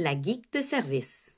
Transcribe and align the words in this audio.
La 0.00 0.14
geek 0.14 0.52
de 0.52 0.62
service. 0.62 1.37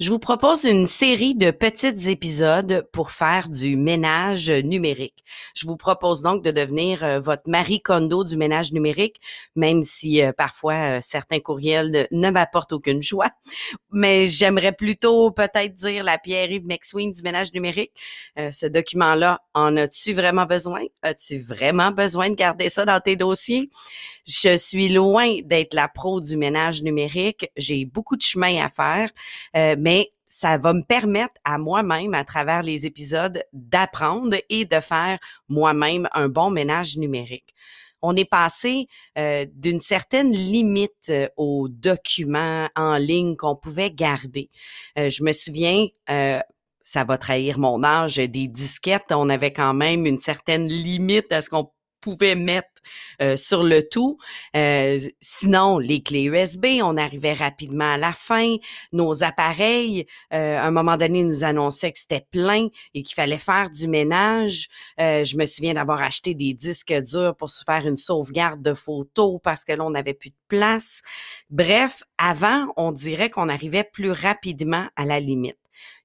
Je 0.00 0.10
vous 0.10 0.20
propose 0.20 0.62
une 0.62 0.86
série 0.86 1.34
de 1.34 1.50
petits 1.50 2.08
épisodes 2.08 2.86
pour 2.92 3.10
faire 3.10 3.48
du 3.48 3.76
ménage 3.76 4.48
numérique. 4.48 5.24
Je 5.56 5.66
vous 5.66 5.76
propose 5.76 6.22
donc 6.22 6.44
de 6.44 6.52
devenir 6.52 7.02
euh, 7.02 7.18
votre 7.18 7.42
Marie 7.46 7.80
Kondo 7.80 8.22
du 8.22 8.36
ménage 8.36 8.70
numérique, 8.72 9.16
même 9.56 9.82
si 9.82 10.22
euh, 10.22 10.30
parfois 10.30 10.98
euh, 10.98 10.98
certains 11.00 11.40
courriels 11.40 12.06
ne 12.12 12.30
m'apportent 12.30 12.72
aucune 12.74 13.02
joie. 13.02 13.30
Mais 13.90 14.28
j'aimerais 14.28 14.70
plutôt 14.70 15.32
peut-être 15.32 15.74
dire 15.74 16.04
la 16.04 16.16
Pierre-Yves 16.16 16.68
McSween 16.68 17.10
du 17.10 17.22
ménage 17.22 17.52
numérique. 17.52 17.90
ce 18.36 18.66
document-là, 18.66 19.40
en 19.54 19.76
as-tu 19.76 20.12
vraiment 20.12 20.46
besoin? 20.46 20.82
As-tu 21.02 21.40
vraiment 21.40 21.90
besoin 21.90 22.30
de 22.30 22.36
garder 22.36 22.68
ça 22.68 22.84
dans 22.84 23.00
tes 23.00 23.16
dossiers? 23.16 23.68
Je 24.28 24.58
suis 24.58 24.90
loin 24.90 25.38
d'être 25.42 25.72
la 25.72 25.88
pro 25.88 26.20
du 26.20 26.36
ménage 26.36 26.82
numérique. 26.82 27.50
J'ai 27.56 27.86
beaucoup 27.86 28.14
de 28.14 28.22
chemin 28.22 28.62
à 28.62 28.68
faire, 28.68 29.10
ça 30.28 30.58
va 30.58 30.74
me 30.74 30.82
permettre 30.82 31.34
à 31.44 31.58
moi-même, 31.58 32.14
à 32.14 32.24
travers 32.24 32.62
les 32.62 32.86
épisodes, 32.86 33.42
d'apprendre 33.52 34.36
et 34.50 34.64
de 34.66 34.80
faire 34.80 35.18
moi-même 35.48 36.08
un 36.12 36.28
bon 36.28 36.50
ménage 36.50 36.96
numérique. 36.96 37.54
On 38.02 38.14
est 38.14 38.26
passé 38.26 38.86
euh, 39.16 39.44
d'une 39.52 39.80
certaine 39.80 40.30
limite 40.32 41.08
euh, 41.08 41.28
aux 41.36 41.68
documents 41.68 42.68
en 42.76 42.96
ligne 42.96 43.34
qu'on 43.36 43.56
pouvait 43.56 43.90
garder. 43.90 44.50
Euh, 44.98 45.10
je 45.10 45.24
me 45.24 45.32
souviens, 45.32 45.88
ça 46.80 47.04
va 47.04 47.18
trahir 47.18 47.58
mon 47.58 47.82
âge, 47.82 48.16
des 48.16 48.48
disquettes, 48.48 49.10
on 49.10 49.28
avait 49.28 49.52
quand 49.52 49.74
même 49.74 50.06
une 50.06 50.18
certaine 50.18 50.68
limite 50.68 51.32
à 51.32 51.42
ce 51.42 51.50
qu'on 51.50 51.70
pouvait 52.00 52.36
mettre 52.36 52.68
euh, 53.20 53.36
sur 53.36 53.62
le 53.62 53.88
tout. 53.88 54.18
Euh, 54.56 54.98
sinon, 55.20 55.78
les 55.78 56.02
clés 56.02 56.24
USB, 56.24 56.66
on 56.82 56.96
arrivait 56.96 57.32
rapidement 57.32 57.92
à 57.92 57.96
la 57.96 58.12
fin. 58.12 58.56
Nos 58.92 59.22
appareils, 59.22 60.06
euh, 60.32 60.58
à 60.58 60.66
un 60.66 60.70
moment 60.70 60.96
donné, 60.96 61.24
nous 61.24 61.44
annonçaient 61.44 61.92
que 61.92 61.98
c'était 61.98 62.26
plein 62.30 62.68
et 62.94 63.02
qu'il 63.02 63.14
fallait 63.14 63.38
faire 63.38 63.70
du 63.70 63.88
ménage. 63.88 64.68
je 64.98 65.36
me 65.36 65.46
souviens 65.46 65.74
d'avoir 65.74 66.02
acheté 66.02 66.34
des 66.34 66.54
disques 66.54 66.92
durs 66.92 67.34
pour 67.36 67.50
se 67.50 67.64
faire 67.64 67.86
une 67.86 67.96
sauvegarde 67.96 68.62
de 68.62 68.74
photos 68.74 69.40
parce 69.42 69.64
que 69.64 69.72
là, 69.72 69.84
on 69.84 69.90
n'avait 69.90 70.14
plus 70.14 70.30
de 70.30 70.36
place. 70.48 71.02
Bref, 71.50 72.02
avant, 72.18 72.72
on 72.76 72.92
dirait 72.92 73.30
qu'on 73.30 73.48
arrivait 73.48 73.84
plus 73.84 74.10
rapidement 74.10 74.86
à 74.96 75.04
la 75.04 75.20
limite. 75.20 75.58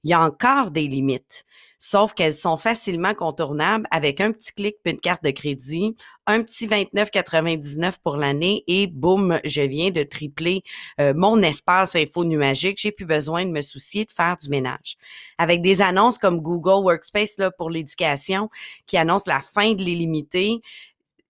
Il 0.03 0.09
y 0.09 0.13
a 0.13 0.21
encore 0.21 0.71
des 0.71 0.87
limites, 0.87 1.45
sauf 1.79 2.13
qu'elles 2.13 2.33
sont 2.33 2.57
facilement 2.57 3.13
contournables 3.13 3.87
avec 3.89 4.19
un 4.19 4.31
petit 4.31 4.51
clic 4.51 4.75
puis 4.83 4.93
une 4.93 4.99
carte 4.99 5.23
de 5.23 5.31
crédit, 5.31 5.95
un 6.27 6.43
petit 6.43 6.67
29,99 6.67 7.93
pour 8.03 8.17
l'année 8.17 8.63
et 8.67 8.87
boum, 8.87 9.39
je 9.45 9.61
viens 9.61 9.91
de 9.91 10.03
tripler 10.03 10.61
euh, 10.99 11.13
mon 11.15 11.41
espace 11.41 11.95
info 11.95 12.25
nuagique. 12.25 12.79
J'ai 12.81 12.91
plus 12.91 13.05
besoin 13.05 13.45
de 13.45 13.51
me 13.51 13.61
soucier 13.61 14.03
de 14.05 14.11
faire 14.11 14.35
du 14.37 14.49
ménage. 14.49 14.97
Avec 15.37 15.61
des 15.61 15.81
annonces 15.81 16.17
comme 16.17 16.41
Google 16.41 16.83
Workspace 16.83 17.37
là, 17.37 17.51
pour 17.51 17.69
l'éducation 17.69 18.49
qui 18.87 18.97
annonce 18.97 19.25
la 19.25 19.39
fin 19.39 19.73
de 19.73 19.83
l'illimité, 19.83 20.61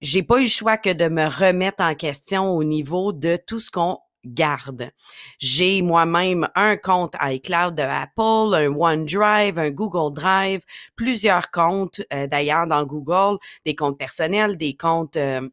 j'ai 0.01 0.21
pas 0.21 0.39
eu 0.39 0.43
le 0.43 0.49
choix 0.49 0.77
que 0.77 0.91
de 0.91 1.07
me 1.07 1.25
remettre 1.25 1.81
en 1.81 1.95
question 1.95 2.51
au 2.51 2.63
niveau 2.63 3.13
de 3.13 3.37
tout 3.37 3.59
ce 3.59 3.71
qu'on 3.71 3.99
garde. 4.25 4.91
J'ai 5.39 5.81
moi-même 5.81 6.47
un 6.55 6.77
compte 6.77 7.15
iCloud 7.21 7.75
de 7.75 7.81
Apple, 7.81 8.55
un 8.55 8.73
OneDrive, 8.75 9.59
un 9.59 9.71
Google 9.71 10.13
Drive, 10.13 10.63
plusieurs 10.95 11.51
comptes 11.51 12.01
euh, 12.13 12.27
d'ailleurs 12.27 12.67
dans 12.67 12.85
Google, 12.85 13.37
des 13.65 13.75
comptes 13.75 13.97
personnels, 13.97 14.57
des 14.57 14.75
comptes 14.75 15.17
euh, 15.17 15.47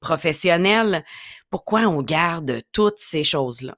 professionnels. 0.00 1.04
Pourquoi 1.50 1.80
on 1.82 2.02
garde 2.02 2.62
toutes 2.72 2.98
ces 2.98 3.24
choses-là? 3.24 3.76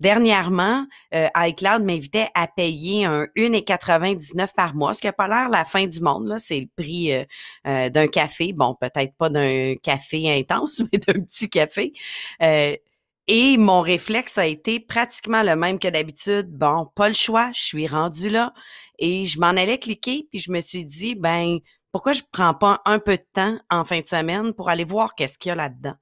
Dernièrement, 0.00 0.86
euh, 1.14 1.28
iCloud 1.36 1.84
m'invitait 1.84 2.28
à 2.34 2.48
payer 2.48 3.04
un 3.04 3.26
1,99 3.36 4.52
par 4.54 4.74
mois, 4.74 4.92
ce 4.92 5.00
qui 5.00 5.06
n'a 5.06 5.12
pas 5.12 5.28
l'air 5.28 5.48
la 5.48 5.64
fin 5.64 5.86
du 5.86 6.00
monde. 6.00 6.34
C'est 6.38 6.60
le 6.60 6.66
prix 6.76 7.12
d'un 7.64 8.08
café. 8.08 8.52
Bon, 8.52 8.74
peut-être 8.78 9.14
pas 9.16 9.30
d'un 9.30 9.76
café 9.80 10.36
intense, 10.36 10.82
mais 10.92 10.98
d'un 10.98 11.20
petit 11.22 11.48
café. 11.48 11.92
Et 13.26 13.56
mon 13.56 13.80
réflexe 13.80 14.36
a 14.36 14.46
été 14.46 14.80
pratiquement 14.80 15.42
le 15.42 15.56
même 15.56 15.78
que 15.78 15.88
d'habitude. 15.88 16.48
Bon, 16.50 16.86
pas 16.94 17.08
le 17.08 17.14
choix, 17.14 17.50
je 17.54 17.62
suis 17.62 17.86
rendu 17.86 18.28
là. 18.28 18.52
Et 18.98 19.24
je 19.24 19.40
m'en 19.40 19.48
allais 19.48 19.78
cliquer, 19.78 20.28
puis 20.30 20.38
je 20.38 20.52
me 20.52 20.60
suis 20.60 20.84
dit, 20.84 21.14
ben, 21.14 21.58
pourquoi 21.94 22.12
je 22.12 22.22
prends 22.32 22.54
pas 22.54 22.82
un 22.86 22.98
peu 22.98 23.16
de 23.16 23.22
temps 23.32 23.56
en 23.70 23.84
fin 23.84 24.00
de 24.00 24.06
semaine 24.08 24.52
pour 24.52 24.68
aller 24.68 24.82
voir 24.82 25.14
qu'est-ce 25.14 25.38
qu'il 25.38 25.50
y 25.50 25.52
a 25.52 25.54
là-dedans? 25.54 25.94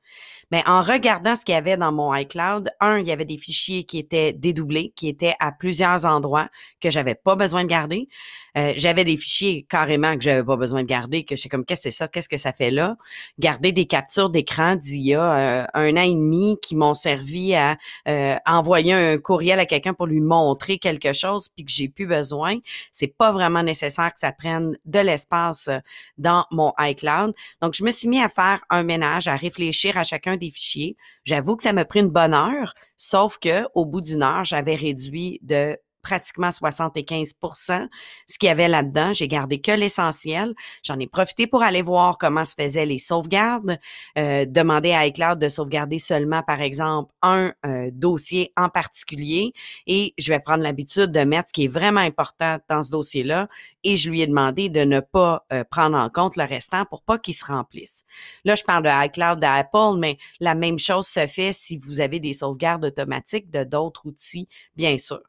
Mais 0.50 0.62
en 0.66 0.80
regardant 0.80 1.36
ce 1.36 1.44
qu'il 1.44 1.54
y 1.54 1.56
avait 1.56 1.76
dans 1.76 1.92
mon 1.92 2.14
iCloud, 2.14 2.70
un, 2.80 2.98
il 2.98 3.06
y 3.06 3.12
avait 3.12 3.26
des 3.26 3.36
fichiers 3.36 3.84
qui 3.84 3.98
étaient 3.98 4.32
dédoublés, 4.32 4.92
qui 4.96 5.08
étaient 5.08 5.34
à 5.38 5.52
plusieurs 5.52 6.06
endroits 6.06 6.48
que 6.80 6.90
j'avais 6.90 7.14
pas 7.14 7.36
besoin 7.36 7.64
de 7.64 7.68
garder. 7.68 8.08
Euh, 8.58 8.74
j'avais 8.76 9.04
des 9.04 9.16
fichiers 9.16 9.66
carrément 9.68 10.14
que 10.14 10.22
j'avais 10.22 10.44
pas 10.44 10.56
besoin 10.56 10.82
de 10.82 10.86
garder, 10.86 11.24
que 11.24 11.36
je 11.36 11.40
sais 11.40 11.48
comme 11.48 11.64
qu'est-ce 11.64 11.84
que 11.84 11.90
c'est 11.90 11.96
ça, 11.96 12.08
qu'est-ce 12.08 12.28
que 12.28 12.36
ça 12.36 12.52
fait 12.52 12.70
là? 12.70 12.96
Garder 13.38 13.72
des 13.72 13.86
captures 13.86 14.28
d'écran 14.28 14.76
d'il 14.76 15.00
y 15.00 15.14
a 15.14 15.62
euh, 15.62 15.66
un 15.72 15.96
an 15.96 16.02
et 16.02 16.14
demi 16.14 16.58
qui 16.60 16.76
m'ont 16.76 16.92
servi 16.92 17.54
à 17.54 17.78
euh, 18.08 18.36
envoyer 18.44 18.92
un 18.92 19.18
courriel 19.18 19.58
à 19.58 19.64
quelqu'un 19.64 19.94
pour 19.94 20.06
lui 20.06 20.20
montrer 20.20 20.78
quelque 20.78 21.14
chose 21.14 21.48
puis 21.48 21.64
que 21.64 21.72
j'ai 21.72 21.88
plus 21.88 22.06
besoin. 22.06 22.58
C'est 22.92 23.14
pas 23.16 23.32
vraiment 23.32 23.62
nécessaire 23.62 24.12
que 24.12 24.20
ça 24.20 24.32
prenne 24.32 24.76
de 24.84 24.98
l'espace 24.98 25.70
dans 26.18 26.46
mon 26.50 26.72
iCloud. 26.78 27.34
Donc 27.60 27.74
je 27.74 27.84
me 27.84 27.90
suis 27.90 28.08
mis 28.08 28.22
à 28.22 28.28
faire 28.28 28.60
un 28.70 28.82
ménage, 28.82 29.28
à 29.28 29.36
réfléchir 29.36 29.96
à 29.96 30.04
chacun 30.04 30.36
des 30.36 30.50
fichiers. 30.50 30.96
J'avoue 31.24 31.56
que 31.56 31.62
ça 31.62 31.72
m'a 31.72 31.84
pris 31.84 32.00
une 32.00 32.08
bonne 32.08 32.34
heure, 32.34 32.74
sauf 32.96 33.38
que 33.38 33.64
au 33.74 33.84
bout 33.84 34.00
d'une 34.00 34.22
heure, 34.22 34.44
j'avais 34.44 34.76
réduit 34.76 35.38
de 35.42 35.78
pratiquement 36.02 36.48
75% 36.48 37.88
ce 38.28 38.38
qu'il 38.38 38.48
y 38.48 38.50
avait 38.50 38.68
là-dedans. 38.68 39.12
J'ai 39.12 39.28
gardé 39.28 39.60
que 39.60 39.72
l'essentiel. 39.72 40.54
J'en 40.82 40.98
ai 40.98 41.06
profité 41.06 41.46
pour 41.46 41.62
aller 41.62 41.82
voir 41.82 42.18
comment 42.18 42.44
se 42.44 42.54
faisaient 42.54 42.86
les 42.86 42.98
sauvegardes, 42.98 43.78
euh, 44.18 44.44
demander 44.46 44.92
à 44.92 45.06
iCloud 45.06 45.38
de 45.38 45.48
sauvegarder 45.48 45.98
seulement, 45.98 46.42
par 46.42 46.60
exemple, 46.60 47.12
un 47.22 47.52
euh, 47.64 47.90
dossier 47.92 48.52
en 48.56 48.68
particulier 48.68 49.52
et 49.86 50.14
je 50.18 50.32
vais 50.32 50.40
prendre 50.40 50.62
l'habitude 50.62 51.12
de 51.12 51.20
mettre 51.20 51.48
ce 51.48 51.52
qui 51.52 51.64
est 51.64 51.68
vraiment 51.68 52.00
important 52.00 52.58
dans 52.68 52.82
ce 52.82 52.90
dossier-là 52.90 53.48
et 53.84 53.96
je 53.96 54.10
lui 54.10 54.20
ai 54.20 54.26
demandé 54.26 54.68
de 54.68 54.80
ne 54.80 55.00
pas 55.00 55.44
euh, 55.52 55.64
prendre 55.64 55.96
en 55.96 56.08
compte 56.08 56.36
le 56.36 56.44
restant 56.44 56.84
pour 56.84 57.02
pas 57.02 57.18
qu'il 57.18 57.34
se 57.34 57.44
remplisse. 57.44 58.04
Là, 58.44 58.54
je 58.54 58.64
parle 58.64 58.84
de 58.84 59.06
iCloud 59.06 59.40
d'Apple, 59.40 59.98
mais 59.98 60.18
la 60.40 60.54
même 60.54 60.78
chose 60.78 61.06
se 61.06 61.26
fait 61.26 61.52
si 61.52 61.78
vous 61.78 62.00
avez 62.00 62.20
des 62.20 62.32
sauvegardes 62.32 62.84
automatiques 62.84 63.50
de 63.50 63.64
d'autres 63.64 64.06
outils, 64.06 64.48
bien 64.76 64.98
sûr 64.98 65.22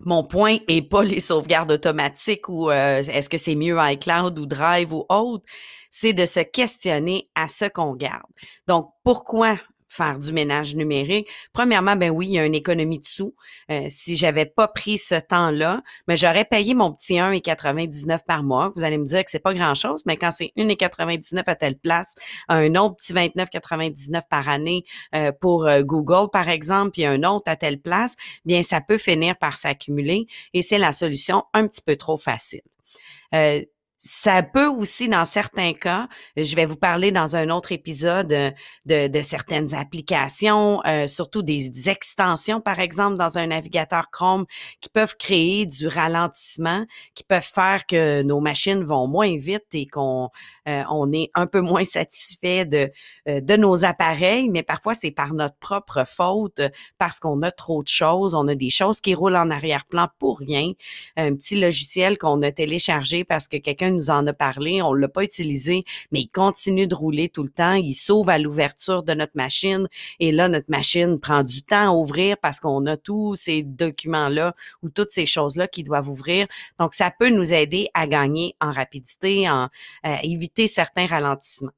mon 0.00 0.22
point 0.24 0.58
est 0.68 0.82
pas 0.82 1.02
les 1.02 1.20
sauvegardes 1.20 1.72
automatiques 1.72 2.48
ou 2.48 2.70
euh, 2.70 2.98
est-ce 2.98 3.28
que 3.28 3.38
c'est 3.38 3.54
mieux 3.54 3.76
iCloud 3.80 4.38
ou 4.38 4.46
Drive 4.46 4.92
ou 4.92 5.04
autre, 5.08 5.44
c'est 5.90 6.12
de 6.12 6.26
se 6.26 6.40
questionner 6.40 7.30
à 7.34 7.48
ce 7.48 7.64
qu'on 7.64 7.94
garde. 7.94 8.30
Donc, 8.66 8.90
pourquoi 9.04 9.58
faire 9.88 10.18
du 10.18 10.32
ménage 10.32 10.74
numérique. 10.74 11.28
Premièrement, 11.52 11.96
ben 11.96 12.10
oui, 12.10 12.26
il 12.26 12.32
y 12.32 12.38
a 12.38 12.46
une 12.46 12.54
économie 12.54 12.98
de 12.98 13.04
sous. 13.04 13.34
Euh, 13.70 13.86
si 13.88 14.16
j'avais 14.16 14.46
pas 14.46 14.68
pris 14.68 14.98
ce 14.98 15.14
temps-là, 15.14 15.82
mais 16.06 16.14
ben 16.14 16.16
j'aurais 16.16 16.44
payé 16.44 16.74
mon 16.74 16.92
petit 16.92 17.14
1,99 17.14 18.20
par 18.26 18.42
mois. 18.42 18.72
Vous 18.76 18.84
allez 18.84 18.98
me 18.98 19.06
dire 19.06 19.24
que 19.24 19.30
c'est 19.30 19.38
pas 19.38 19.54
grand-chose, 19.54 20.02
mais 20.06 20.16
quand 20.16 20.30
c'est 20.30 20.52
1,99 20.56 21.42
à 21.46 21.54
telle 21.54 21.78
place, 21.78 22.14
un 22.48 22.74
autre 22.74 22.96
petit 22.96 23.12
29,99 23.12 24.22
par 24.28 24.48
année 24.48 24.84
euh, 25.14 25.32
pour 25.32 25.66
euh, 25.66 25.82
Google, 25.82 26.30
par 26.30 26.48
exemple, 26.48 26.92
puis 26.92 27.04
un 27.04 27.22
autre 27.24 27.50
à 27.50 27.56
telle 27.56 27.80
place, 27.80 28.14
bien, 28.44 28.62
ça 28.62 28.80
peut 28.80 28.98
finir 28.98 29.36
par 29.36 29.56
s'accumuler 29.56 30.26
et 30.52 30.62
c'est 30.62 30.78
la 30.78 30.92
solution 30.92 31.44
un 31.54 31.66
petit 31.66 31.82
peu 31.82 31.96
trop 31.96 32.18
facile. 32.18 32.62
Euh, 33.34 33.62
ça 33.98 34.44
peut 34.44 34.68
aussi, 34.68 35.08
dans 35.08 35.24
certains 35.24 35.72
cas, 35.72 36.08
je 36.36 36.54
vais 36.54 36.66
vous 36.66 36.76
parler 36.76 37.10
dans 37.10 37.34
un 37.34 37.50
autre 37.50 37.72
épisode 37.72 38.32
euh, 38.32 38.50
de, 38.86 39.08
de 39.08 39.22
certaines 39.22 39.74
applications, 39.74 40.80
euh, 40.86 41.08
surtout 41.08 41.42
des 41.42 41.88
extensions, 41.88 42.60
par 42.60 42.78
exemple, 42.78 43.18
dans 43.18 43.38
un 43.38 43.48
navigateur 43.48 44.08
Chrome, 44.12 44.46
qui 44.80 44.88
peuvent 44.88 45.16
créer 45.18 45.66
du 45.66 45.88
ralentissement, 45.88 46.86
qui 47.16 47.24
peuvent 47.24 47.42
faire 47.42 47.86
que 47.86 48.22
nos 48.22 48.38
machines 48.40 48.84
vont 48.84 49.08
moins 49.08 49.36
vite 49.36 49.66
et 49.72 49.86
qu'on 49.86 50.30
euh, 50.68 50.84
on 50.90 51.12
est 51.12 51.30
un 51.34 51.48
peu 51.48 51.60
moins 51.60 51.84
satisfait 51.84 52.64
de, 52.66 52.90
de 53.26 53.56
nos 53.56 53.84
appareils, 53.84 54.48
mais 54.48 54.62
parfois 54.62 54.94
c'est 54.94 55.10
par 55.10 55.34
notre 55.34 55.56
propre 55.56 56.04
faute, 56.06 56.60
parce 56.98 57.18
qu'on 57.18 57.42
a 57.42 57.50
trop 57.50 57.82
de 57.82 57.88
choses, 57.88 58.34
on 58.34 58.46
a 58.46 58.54
des 58.54 58.70
choses 58.70 59.00
qui 59.00 59.14
roulent 59.14 59.36
en 59.36 59.50
arrière-plan 59.50 60.08
pour 60.18 60.38
rien, 60.38 60.72
un 61.16 61.34
petit 61.34 61.60
logiciel 61.60 62.16
qu'on 62.16 62.42
a 62.42 62.52
téléchargé 62.52 63.24
parce 63.24 63.48
que 63.48 63.56
quelqu'un 63.56 63.87
nous 63.90 64.10
en 64.10 64.26
a 64.26 64.32
parlé, 64.32 64.82
on 64.82 64.92
l'a 64.92 65.08
pas 65.08 65.24
utilisé, 65.24 65.84
mais 66.12 66.20
il 66.20 66.28
continue 66.28 66.86
de 66.86 66.94
rouler 66.94 67.28
tout 67.28 67.42
le 67.42 67.48
temps. 67.48 67.74
Il 67.74 67.94
sauve 67.94 68.30
à 68.30 68.38
l'ouverture 68.38 69.02
de 69.02 69.14
notre 69.14 69.32
machine 69.34 69.88
et 70.20 70.32
là, 70.32 70.48
notre 70.48 70.70
machine 70.70 71.18
prend 71.20 71.42
du 71.42 71.62
temps 71.62 71.88
à 71.88 71.92
ouvrir 71.92 72.36
parce 72.38 72.60
qu'on 72.60 72.86
a 72.86 72.96
tous 72.96 73.34
ces 73.34 73.62
documents-là 73.62 74.54
ou 74.82 74.90
toutes 74.90 75.10
ces 75.10 75.26
choses-là 75.26 75.68
qui 75.68 75.84
doivent 75.84 76.08
ouvrir. 76.08 76.46
Donc, 76.78 76.94
ça 76.94 77.12
peut 77.16 77.30
nous 77.30 77.52
aider 77.52 77.88
à 77.94 78.06
gagner 78.06 78.54
en 78.60 78.70
rapidité, 78.70 79.48
en, 79.48 79.68
à 80.02 80.24
éviter 80.24 80.66
certains 80.66 81.06
ralentissements. 81.06 81.72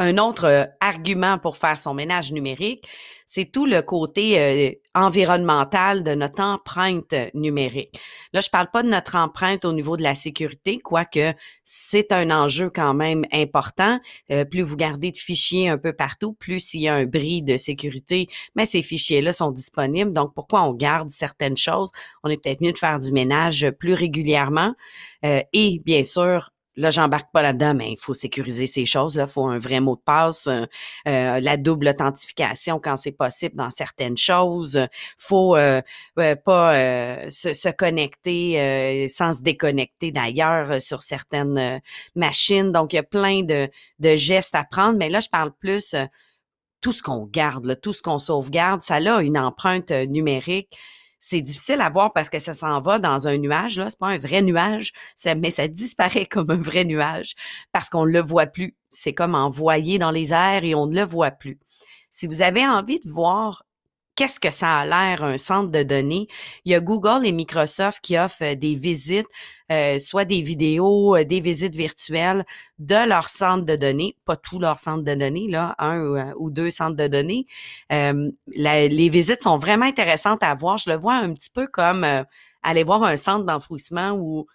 Un 0.00 0.16
autre 0.18 0.44
euh, 0.44 0.64
argument 0.80 1.38
pour 1.38 1.56
faire 1.56 1.76
son 1.76 1.92
ménage 1.92 2.30
numérique, 2.30 2.88
c'est 3.26 3.50
tout 3.50 3.66
le 3.66 3.82
côté 3.82 4.38
euh, 4.38 4.70
environnemental 4.94 6.04
de 6.04 6.14
notre 6.14 6.40
empreinte 6.40 7.16
numérique. 7.34 7.98
Là, 8.32 8.40
je 8.40 8.48
parle 8.48 8.70
pas 8.70 8.84
de 8.84 8.88
notre 8.88 9.16
empreinte 9.16 9.64
au 9.64 9.72
niveau 9.72 9.96
de 9.96 10.04
la 10.04 10.14
sécurité, 10.14 10.78
quoique 10.78 11.32
c'est 11.64 12.12
un 12.12 12.30
enjeu 12.30 12.70
quand 12.70 12.94
même 12.94 13.24
important. 13.32 13.98
Euh, 14.30 14.44
plus 14.44 14.62
vous 14.62 14.76
gardez 14.76 15.10
de 15.10 15.16
fichiers 15.16 15.68
un 15.68 15.78
peu 15.78 15.92
partout, 15.92 16.32
plus 16.32 16.74
il 16.74 16.82
y 16.82 16.88
a 16.88 16.94
un 16.94 17.04
bris 17.04 17.42
de 17.42 17.56
sécurité, 17.56 18.28
mais 18.54 18.66
ces 18.66 18.82
fichiers-là 18.82 19.32
sont 19.32 19.50
disponibles. 19.50 20.12
Donc, 20.12 20.32
pourquoi 20.32 20.62
on 20.62 20.74
garde 20.74 21.10
certaines 21.10 21.56
choses? 21.56 21.90
On 22.22 22.28
est 22.28 22.40
peut-être 22.40 22.60
mieux 22.60 22.72
de 22.72 22.78
faire 22.78 23.00
du 23.00 23.10
ménage 23.10 23.68
plus 23.80 23.94
régulièrement. 23.94 24.74
et 25.24 25.82
bien 25.84 26.04
sûr, 26.04 26.50
Là, 26.78 26.90
j'embarque 26.92 27.32
pas 27.32 27.42
là-dedans, 27.42 27.74
mais 27.74 27.90
il 27.90 27.98
faut 27.98 28.14
sécuriser 28.14 28.68
ces 28.68 28.86
choses. 28.86 29.16
Il 29.20 29.26
faut 29.26 29.46
un 29.46 29.58
vrai 29.58 29.80
mot 29.80 29.96
de 29.96 30.00
passe, 30.00 30.46
euh, 30.46 30.64
euh, 31.08 31.40
la 31.40 31.56
double 31.56 31.88
authentification 31.88 32.78
quand 32.78 32.94
c'est 32.94 33.10
possible 33.10 33.56
dans 33.56 33.70
certaines 33.70 34.16
choses. 34.16 34.80
faut 35.18 35.56
euh, 35.56 35.82
pas 36.14 36.74
se, 37.30 37.72
connecter 37.72 39.08
sans 39.08 39.32
se 39.32 39.42
déconnecter 39.42 40.12
d'ailleurs 40.12 40.80
sur 40.80 41.02
certaines 41.02 41.80
machines. 42.14 42.70
Donc, 42.70 42.92
il 42.92 42.96
y 42.96 43.00
a 43.00 43.02
plein 43.02 43.42
de, 43.42 43.68
de 43.98 44.16
gestes 44.16 44.54
à 44.54 44.62
prendre. 44.62 44.98
Mais 44.98 45.08
là, 45.10 45.18
je 45.18 45.28
parle 45.28 45.50
plus 45.58 45.96
tout 46.80 46.92
ce 46.92 47.02
qu'on 47.02 47.26
garde, 47.26 47.80
tout 47.80 47.92
ce 47.92 48.02
qu'on 48.02 48.20
sauvegarde, 48.20 48.82
ça 48.82 48.96
a 48.96 49.20
une 49.20 49.36
empreinte 49.36 49.90
numérique 49.90 50.78
c'est 51.20 51.40
difficile 51.40 51.80
à 51.80 51.90
voir 51.90 52.12
parce 52.12 52.30
que 52.30 52.38
ça 52.38 52.54
s'en 52.54 52.80
va 52.80 52.98
dans 52.98 53.28
un 53.28 53.38
nuage. 53.38 53.78
Là, 53.78 53.90
c'est 53.90 53.98
pas 53.98 54.08
un 54.08 54.18
vrai 54.18 54.42
nuage, 54.42 54.92
mais 55.36 55.50
ça 55.50 55.68
disparaît 55.68 56.26
comme 56.30 56.50
un 56.50 56.56
vrai 56.60 56.84
nuage 56.84 57.34
parce 57.72 57.90
qu'on 57.90 58.06
ne 58.06 58.12
le 58.12 58.22
voit 58.22 58.46
plus. 58.46 58.76
C'est 58.88 59.12
comme 59.12 59.34
envoyé 59.34 59.98
dans 59.98 60.10
les 60.10 60.32
airs 60.32 60.64
et 60.64 60.74
on 60.74 60.86
ne 60.86 60.94
le 60.94 61.04
voit 61.04 61.30
plus. 61.30 61.58
Si 62.10 62.26
vous 62.26 62.42
avez 62.42 62.66
envie 62.66 63.00
de 63.00 63.10
voir 63.10 63.64
qu'est-ce 64.18 64.40
que 64.40 64.50
ça 64.50 64.78
a 64.78 64.84
l'air 64.84 65.22
un 65.22 65.38
centre 65.38 65.70
de 65.70 65.84
données? 65.84 66.26
Il 66.64 66.72
y 66.72 66.74
a 66.74 66.80
Google 66.80 67.24
et 67.24 67.30
Microsoft 67.30 68.00
qui 68.02 68.18
offrent 68.18 68.42
euh, 68.42 68.54
des 68.56 68.74
visites, 68.74 69.28
euh, 69.70 70.00
soit 70.00 70.24
des 70.24 70.42
vidéos, 70.42 71.14
euh, 71.16 71.24
des 71.24 71.38
visites 71.38 71.76
virtuelles 71.76 72.44
de 72.80 73.08
leur 73.08 73.28
centre 73.28 73.64
de 73.64 73.76
données, 73.76 74.16
pas 74.24 74.34
tout 74.34 74.58
leur 74.58 74.80
centre 74.80 75.04
de 75.04 75.14
données, 75.14 75.46
là, 75.48 75.76
un 75.78 76.32
ou, 76.36 76.50
deux 76.50 76.72
centres 76.72 76.96
de 76.96 77.06
données. 77.06 77.46
les 77.90 79.08
visites 79.08 79.44
sont 79.44 79.56
vraiment 79.56 79.86
intéressantes 79.86 80.42
à 80.42 80.52
voir. 80.56 80.78
Je 80.78 80.90
le 80.90 80.96
vois 80.96 81.14
un 81.14 81.32
petit 81.32 81.50
peu 81.50 81.68
comme 81.68 82.04
aller 82.64 82.82
voir 82.82 83.04
un 83.04 83.16
centre 83.16 83.44
d'enfouissement 83.44 84.12
ou 84.18 84.48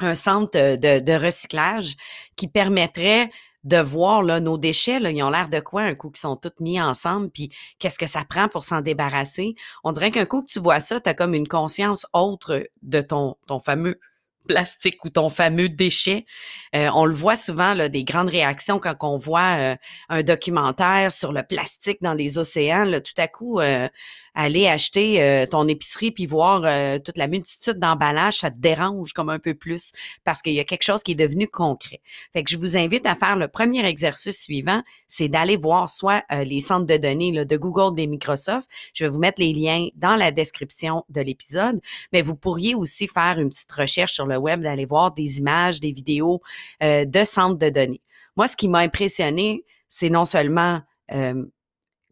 un 0.00 0.16
centre 0.16 0.50
de, 0.52 0.98
de 0.98 1.12
recyclage 1.12 1.94
qui 2.34 2.48
permettrait 2.48 3.30
de 3.64 3.78
voir 3.78 4.22
là, 4.22 4.40
nos 4.40 4.58
déchets, 4.58 5.00
là, 5.00 5.10
ils 5.10 5.22
ont 5.22 5.30
l'air 5.30 5.48
de 5.48 5.60
quoi 5.60 5.82
un 5.82 5.94
coup 5.94 6.10
qu'ils 6.10 6.20
sont 6.20 6.36
tous 6.36 6.60
mis 6.60 6.80
ensemble, 6.80 7.30
puis 7.30 7.50
qu'est-ce 7.78 7.98
que 7.98 8.06
ça 8.06 8.24
prend 8.24 8.48
pour 8.48 8.64
s'en 8.64 8.80
débarrasser? 8.80 9.54
On 9.84 9.92
dirait 9.92 10.10
qu'un 10.10 10.26
coup 10.26 10.42
que 10.42 10.50
tu 10.50 10.60
vois 10.60 10.80
ça, 10.80 11.00
tu 11.00 11.08
as 11.08 11.14
comme 11.14 11.34
une 11.34 11.48
conscience 11.48 12.06
autre 12.12 12.66
de 12.82 13.00
ton, 13.00 13.36
ton 13.46 13.60
fameux 13.60 13.98
plastique 14.46 15.04
ou 15.04 15.10
ton 15.10 15.30
fameux 15.30 15.68
déchet. 15.68 16.26
Euh, 16.74 16.90
on 16.94 17.04
le 17.04 17.14
voit 17.14 17.36
souvent, 17.36 17.74
là, 17.74 17.88
des 17.88 18.04
grandes 18.04 18.30
réactions 18.30 18.78
quand 18.78 18.96
on 19.02 19.16
voit 19.16 19.56
euh, 19.58 19.76
un 20.08 20.22
documentaire 20.22 21.12
sur 21.12 21.32
le 21.32 21.42
plastique 21.42 21.98
dans 22.00 22.14
les 22.14 22.38
océans. 22.38 22.84
Là, 22.84 23.00
tout 23.00 23.14
à 23.16 23.28
coup, 23.28 23.60
euh, 23.60 23.88
aller 24.34 24.66
acheter 24.66 25.22
euh, 25.22 25.46
ton 25.46 25.66
épicerie 25.68 26.10
puis 26.10 26.26
voir 26.26 26.62
euh, 26.64 26.98
toute 26.98 27.16
la 27.16 27.26
multitude 27.26 27.78
d'emballages, 27.78 28.38
ça 28.38 28.50
te 28.50 28.58
dérange 28.58 29.12
comme 29.12 29.28
un 29.28 29.38
peu 29.38 29.54
plus 29.54 29.92
parce 30.24 30.42
qu'il 30.42 30.52
y 30.52 30.60
a 30.60 30.64
quelque 30.64 30.82
chose 30.82 31.02
qui 31.02 31.12
est 31.12 31.16
devenu 31.16 31.48
concret. 31.48 32.00
Fait 32.32 32.42
que 32.42 32.50
je 32.50 32.56
vous 32.56 32.76
invite 32.76 33.06
à 33.06 33.14
faire 33.14 33.36
le 33.36 33.48
premier 33.48 33.84
exercice 33.84 34.42
suivant, 34.42 34.82
c'est 35.06 35.28
d'aller 35.28 35.56
voir 35.56 35.88
soit 35.88 36.24
euh, 36.32 36.44
les 36.44 36.60
centres 36.60 36.86
de 36.86 36.96
données 36.96 37.44
de 37.44 37.56
Google, 37.56 37.94
des 37.94 38.06
Microsoft. 38.06 38.68
Je 38.94 39.04
vais 39.04 39.10
vous 39.10 39.18
mettre 39.18 39.40
les 39.40 39.52
liens 39.52 39.88
dans 39.94 40.16
la 40.16 40.30
description 40.30 41.04
de 41.08 41.20
l'épisode, 41.20 41.80
mais 42.12 42.22
vous 42.22 42.36
pourriez 42.36 42.74
aussi 42.74 43.08
faire 43.08 43.38
une 43.38 43.48
petite 43.48 43.72
recherche 43.72 44.12
sur 44.12 44.26
le 44.26 44.36
web, 44.36 44.62
d'aller 44.62 44.86
voir 44.86 45.12
des 45.12 45.38
images, 45.38 45.80
des 45.80 45.92
vidéos 45.92 46.40
de 46.80 47.24
centres 47.24 47.58
de 47.58 47.68
données. 47.68 48.00
Moi, 48.36 48.48
ce 48.48 48.56
qui 48.56 48.68
m'a 48.68 48.80
impressionné, 48.80 49.64
c'est 49.88 50.10
non 50.10 50.24
seulement 50.24 50.80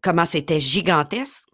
comment 0.01 0.25
c'était 0.25 0.59
gigantesque, 0.59 1.48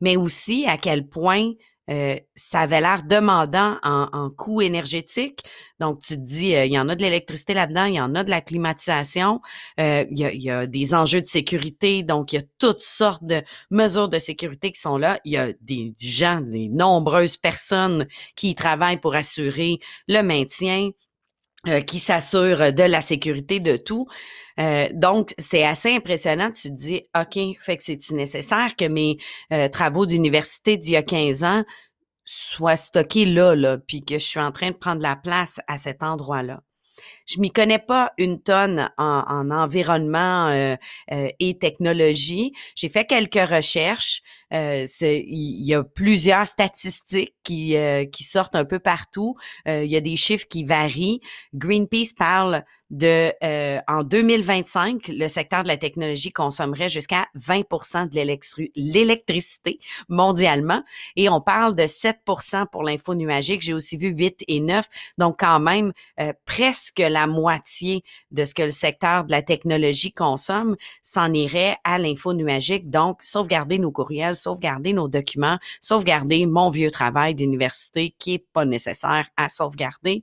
mais 0.00 0.16
aussi 0.16 0.66
à 0.66 0.76
quel 0.76 1.08
point 1.08 1.52
euh, 1.90 2.16
ça 2.36 2.60
avait 2.60 2.80
l'air 2.80 3.02
demandant 3.02 3.76
en, 3.82 4.08
en 4.12 4.30
coût 4.30 4.60
énergétique. 4.60 5.42
Donc, 5.80 6.00
tu 6.00 6.16
dis, 6.16 6.54
euh, 6.54 6.64
il 6.64 6.72
y 6.72 6.78
en 6.78 6.88
a 6.88 6.94
de 6.94 7.02
l'électricité 7.02 7.52
là-dedans, 7.52 7.86
il 7.86 7.94
y 7.94 8.00
en 8.00 8.14
a 8.14 8.22
de 8.22 8.30
la 8.30 8.40
climatisation, 8.40 9.40
euh, 9.80 10.04
il, 10.08 10.18
y 10.18 10.24
a, 10.24 10.32
il, 10.32 10.42
y 10.42 10.50
a, 10.50 10.66
des 10.68 10.94
enjeux 10.94 11.20
de 11.20 11.26
sécurité, 11.26 12.04
donc 12.04 12.32
il 12.32 12.36
y 12.36 12.38
a 12.38 12.44
toutes 12.58 12.82
sortes 12.82 13.24
de 13.24 13.42
mesures 13.70 14.08
de 14.08 14.20
sécurité 14.20 14.70
qui 14.70 14.80
sont 14.80 14.98
là. 14.98 15.18
Il 15.24 15.32
y 15.32 15.36
a 15.36 15.52
des 15.62 15.92
gens, 15.98 16.40
des 16.40 16.68
nombreuses 16.68 17.36
personnes 17.36 18.06
qui 18.36 18.54
travaillent 18.54 19.00
pour 19.00 19.16
assurer 19.16 19.80
le 20.06 20.22
maintien, 20.22 20.90
euh, 21.68 21.80
qui 21.80 21.98
s'assure 21.98 22.72
de 22.72 22.82
la 22.82 23.02
sécurité 23.02 23.60
de 23.60 23.76
tout. 23.76 24.06
Euh, 24.58 24.88
donc, 24.92 25.34
c'est 25.38 25.64
assez 25.64 25.94
impressionnant. 25.94 26.50
Tu 26.50 26.68
te 26.68 26.74
dis, 26.74 27.02
OK, 27.14 27.38
fait 27.60 27.76
que 27.76 27.82
c'est-tu 27.82 28.14
nécessaire 28.14 28.76
que 28.76 28.86
mes 28.86 29.18
euh, 29.52 29.68
travaux 29.68 30.06
d'université 30.06 30.76
d'il 30.76 30.94
y 30.94 30.96
a 30.96 31.02
15 31.02 31.44
ans 31.44 31.64
soient 32.24 32.76
stockés 32.76 33.24
là, 33.24 33.54
là, 33.54 33.78
puis 33.78 34.04
que 34.04 34.14
je 34.14 34.24
suis 34.24 34.40
en 34.40 34.52
train 34.52 34.70
de 34.70 34.76
prendre 34.76 35.02
la 35.02 35.16
place 35.16 35.60
à 35.66 35.78
cet 35.78 36.02
endroit-là? 36.02 36.62
Je 37.26 37.40
m'y 37.40 37.50
connais 37.50 37.78
pas 37.78 38.12
une 38.18 38.40
tonne 38.42 38.90
en, 38.98 39.50
environnement 39.50 40.48
euh, 40.48 40.76
euh, 41.12 41.28
et 41.38 41.58
technologie. 41.58 42.52
J'ai 42.74 42.88
fait 42.88 43.04
quelques 43.04 43.48
recherches. 43.48 44.22
Euh, 44.52 44.84
il 45.02 45.64
y 45.64 45.74
a 45.74 45.84
plusieurs 45.84 46.46
statistiques 46.46 47.34
qui, 47.42 47.76
qui 48.12 48.24
sortent 48.24 48.56
un 48.56 48.64
peu 48.64 48.78
partout. 48.78 49.36
il 49.66 49.86
y 49.86 49.96
a 49.96 50.00
des 50.00 50.16
chiffres 50.16 50.46
qui 50.48 50.64
varient. 50.64 51.20
Greenpeace 51.54 52.14
parle 52.16 52.64
de 52.90 53.32
en 53.88 54.02
2025, 54.02 55.08
le 55.08 55.28
secteur 55.28 55.62
de 55.62 55.68
la 55.68 55.76
technologie 55.76 56.32
consommerait 56.32 56.88
jusqu'à 56.88 57.26
20% 57.38 58.08
de 58.08 58.16
l'électricité 58.74 59.78
mondialement 60.08 60.82
et 61.16 61.28
on 61.28 61.40
parle 61.40 61.76
de 61.76 61.84
7% 61.84 62.66
pour 62.66 62.82
l'info 62.82 63.14
nuagique. 63.14 63.62
J'ai 63.62 63.74
aussi 63.74 63.96
vu 63.96 64.08
8 64.08 64.44
et 64.48 64.60
9, 64.60 64.86
donc 65.18 65.38
quand 65.38 65.60
même 65.60 65.92
presque 66.44 66.98
la 66.98 67.20
la 67.20 67.26
moitié 67.26 68.02
de 68.30 68.46
ce 68.46 68.54
que 68.54 68.62
le 68.62 68.70
secteur 68.70 69.24
de 69.24 69.30
la 69.30 69.42
technologie 69.42 70.10
consomme 70.10 70.76
s'en 71.02 71.30
irait 71.34 71.76
à 71.84 71.98
l'info 71.98 72.32
nuagique. 72.32 72.88
Donc, 72.88 73.22
sauvegarder 73.22 73.78
nos 73.78 73.90
courriels, 73.90 74.34
sauvegarder 74.34 74.94
nos 74.94 75.06
documents, 75.06 75.58
sauvegarder 75.82 76.46
mon 76.46 76.70
vieux 76.70 76.90
travail 76.90 77.34
d'université 77.34 78.14
qui 78.18 78.34
est 78.34 78.46
pas 78.54 78.64
nécessaire 78.64 79.28
à 79.36 79.50
sauvegarder. 79.50 80.22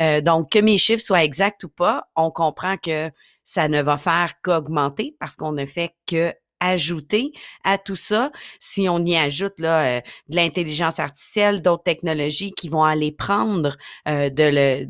Euh, 0.00 0.22
donc, 0.22 0.50
que 0.50 0.58
mes 0.58 0.78
chiffres 0.78 1.04
soient 1.04 1.22
exacts 1.22 1.64
ou 1.64 1.68
pas, 1.68 2.07
on 2.18 2.30
comprend 2.30 2.76
que 2.76 3.10
ça 3.44 3.68
ne 3.68 3.80
va 3.80 3.96
faire 3.96 4.34
qu'augmenter 4.42 5.16
parce 5.18 5.36
qu'on 5.36 5.52
ne 5.52 5.64
fait 5.64 5.94
que 6.06 6.34
ajouter 6.60 7.32
à 7.62 7.78
tout 7.78 7.96
ça, 7.96 8.32
si 8.58 8.88
on 8.88 9.04
y 9.04 9.16
ajoute 9.16 9.60
euh, 9.60 10.00
de 10.28 10.36
l'intelligence 10.36 10.98
artificielle, 10.98 11.62
d'autres 11.62 11.84
technologies 11.84 12.50
qui 12.50 12.68
vont 12.68 12.82
aller 12.82 13.12
prendre 13.12 13.76
euh, 14.08 14.28
de 14.28 14.42
le, 14.42 14.86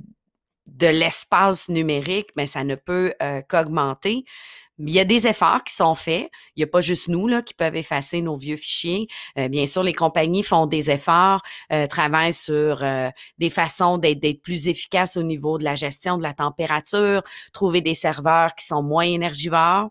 de 0.67 0.87
l'espace 0.87 1.69
numérique, 1.69 2.31
mais 2.37 2.47
ça 2.47 2.65
ne 2.65 2.75
peut 2.75 3.13
euh, 3.23 3.43
qu'augmenter. 3.47 4.25
Il 4.79 4.91
y 4.91 5.01
a 5.01 5.05
des 5.05 5.27
efforts 5.27 5.65
qui 5.65 5.75
sont 5.75 5.95
faits. 5.95 6.31
Il 6.57 6.61
n'y 6.61 6.65
a 6.65 6.67
pas 6.67 6.81
juste 6.81 7.09
nous 7.09 7.27
là, 7.27 7.43
qui 7.43 7.55
peuvent 7.55 7.77
effacer 7.77 8.21
nos 8.21 8.37
vieux 8.37 8.57
fichiers. 8.57 9.09
Euh, 9.39 9.49
bien 9.49 9.67
sûr, 9.67 9.83
les 9.83 9.93
compagnies 9.93 10.43
font 10.43 10.67
des 10.67 10.91
efforts, 10.91 11.43
euh, 11.73 11.87
travaillent 11.87 12.33
sur 12.33 12.85
des 13.39 13.51
façons 13.51 13.99
d'être 13.99 14.43
plus 14.43 14.69
efficaces 14.69 15.17
au 15.17 15.23
niveau 15.23 15.59
de 15.59 15.65
la 15.65 15.75
gestion 15.75 16.19
de 16.19 16.23
la 16.23 16.35
température, 16.35 17.23
trouver 17.53 17.81
des 17.81 17.95
serveurs 17.95 18.55
qui 18.55 18.67
sont 18.67 18.83
moins 18.83 19.05
énergivores. 19.05 19.91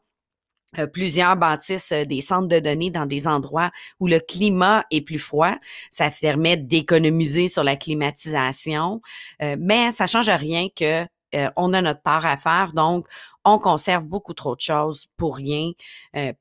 Euh, 0.80 0.86
plusieurs 0.86 1.38
bâtissent 1.38 1.94
euh, 1.94 2.06
des 2.06 2.20
centres 2.20 2.48
de 2.50 2.60
données 2.60 2.92
dans 2.92 3.06
des 3.06 3.28
endroits 3.28 3.72
où 4.00 4.08
le 4.08 4.20
climat 4.20 4.84
est 4.92 5.02
plus 5.02 5.20
froid. 5.20 5.56
Ça 5.92 6.12
permet 6.12 6.58
d'économiser 6.58 7.48
sur 7.48 7.64
la 7.64 7.78
climatisation, 7.78 9.02
euh, 9.42 9.56
mais 9.60 9.92
ça 9.92 10.08
change 10.08 10.30
rien 10.30 10.68
que 10.76 11.06
on 11.56 11.74
a 11.74 11.82
notre 11.82 12.02
part 12.02 12.26
à 12.26 12.38
faire. 12.38 12.74
Donc, 12.74 13.08
on 13.44 13.60
conserve 13.60 14.06
beaucoup 14.06 14.34
trop 14.34 14.56
de 14.56 14.62
choses 14.62 15.08
pour 15.18 15.36
rien 15.38 15.72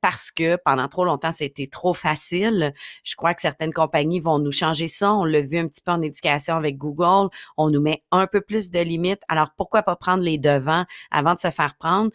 parce 0.01 0.31
que 0.31 0.57
pendant 0.65 0.89
trop 0.89 1.05
longtemps, 1.05 1.33
c'était 1.33 1.67
trop 1.67 1.95
facile. 1.95 2.73
Je 3.05 3.15
crois 3.15 3.35
que 3.35 3.41
certaines 3.41 3.73
compagnies 3.73 4.21
vont 4.21 4.39
nous 4.39 4.53
changer 4.53 4.89
ça. 4.89 5.15
On 5.15 5.25
l'a 5.25 5.41
vu 5.41 5.59
un 5.59 5.69
petit 5.69 5.83
peu 5.83 5.93
en 5.93 6.03
éducation 6.03 6.57
avec 6.57 6.77
Google. 6.77 7.29
On 7.57 7.71
nous 7.71 7.81
met 7.81 8.03
un 8.11 8.27
peu 8.27 8.41
plus 8.41 8.71
de 8.71 8.81
limites. 8.81 9.23
Alors, 9.29 9.51
pourquoi 9.57 9.83
pas 9.83 9.97
prendre 9.97 10.23
les 10.23 10.39
devants 10.39 10.85
avant 11.11 11.35
de 11.35 11.41
se 11.41 11.51
faire 11.51 11.77
prendre? 11.77 12.11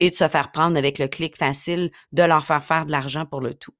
et 0.00 0.10
de 0.10 0.14
se 0.14 0.28
faire 0.28 0.50
prendre 0.52 0.76
avec 0.76 0.98
le 0.98 1.08
clic 1.08 1.36
facile 1.36 1.90
de 2.12 2.22
leur 2.22 2.44
faire 2.44 2.62
faire 2.62 2.86
de 2.86 2.92
l'argent 2.92 3.24
pour 3.24 3.40
le 3.40 3.54
tout? 3.54 3.72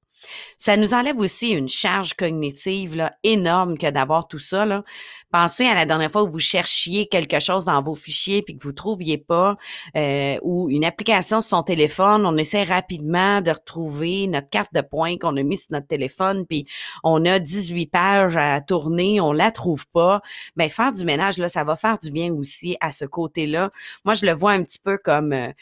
Ça 0.59 0.77
nous 0.77 0.95
enlève 0.95 1.19
aussi 1.19 1.51
une 1.51 1.69
charge 1.69 2.15
cognitive 2.15 3.11
énorme 3.23 3.79
que 3.79 3.91
d'avoir 3.91 4.29
tout 4.29 4.39
ça. 4.39 4.65
Là. 4.65 4.85
Pensez 5.33 5.67
à 5.67 5.75
la 5.75 5.87
dernière 5.87 6.11
fois 6.11 6.23
où 6.23 6.31
vous 6.31 6.39
cherchiez 6.39 7.07
quelque 7.07 7.41
chose 7.41 7.65
dans 7.65 7.83
vos 7.83 7.95
fichiers 7.95 8.43
puis 8.43 8.57
que 8.57 8.63
vous 8.63 8.73
trouviez 8.73 9.19
pas, 9.19 9.57
euh, 9.97 10.39
ou 10.43 10.71
une 10.71 10.85
application 10.85 11.41
sur 11.41 11.59
son 11.59 11.63
téléphone, 11.63 12.25
on 12.27 12.37
essaie 12.37 12.63
rapidement 12.63 13.41
de 13.41 13.51
retrouver 13.51 14.27
notre 14.29 14.49
carte 14.49 14.73
de 14.73 14.81
points 14.81 15.19
qu'on 15.19 15.37
a 15.37 15.43
mis 15.43 15.57
sur 15.57 15.73
notre 15.73 15.89
téléphone, 15.89 16.47
puis 16.47 16.67
on 17.03 17.25
a 17.25 17.39
18 17.39 17.87
pages 17.87 18.37
à 18.37 18.61
tourner, 18.61 19.21
on 19.21 19.33
la 19.33 19.51
trouve 19.53 19.87
pas. 19.89 20.21
Ben 20.57 20.71
faire 20.71 20.93
du 20.93 21.05
ménage 21.05 21.39
là, 21.39 21.49
ça 21.49 21.65
va 21.65 21.77
faire 21.77 21.99
du 21.99 22.11
bien 22.11 22.33
aussi 22.33 22.77
à 22.81 22.93
ce 22.93 23.05
côté-là. 23.05 23.71
Moi, 24.05 24.15
je 24.15 24.27
le 24.27 24.33
vois 24.33 24.53
un 24.53 24.63
petit 24.63 24.79
peu 24.79 24.99
comme 24.99 25.33
euh, 25.33 25.53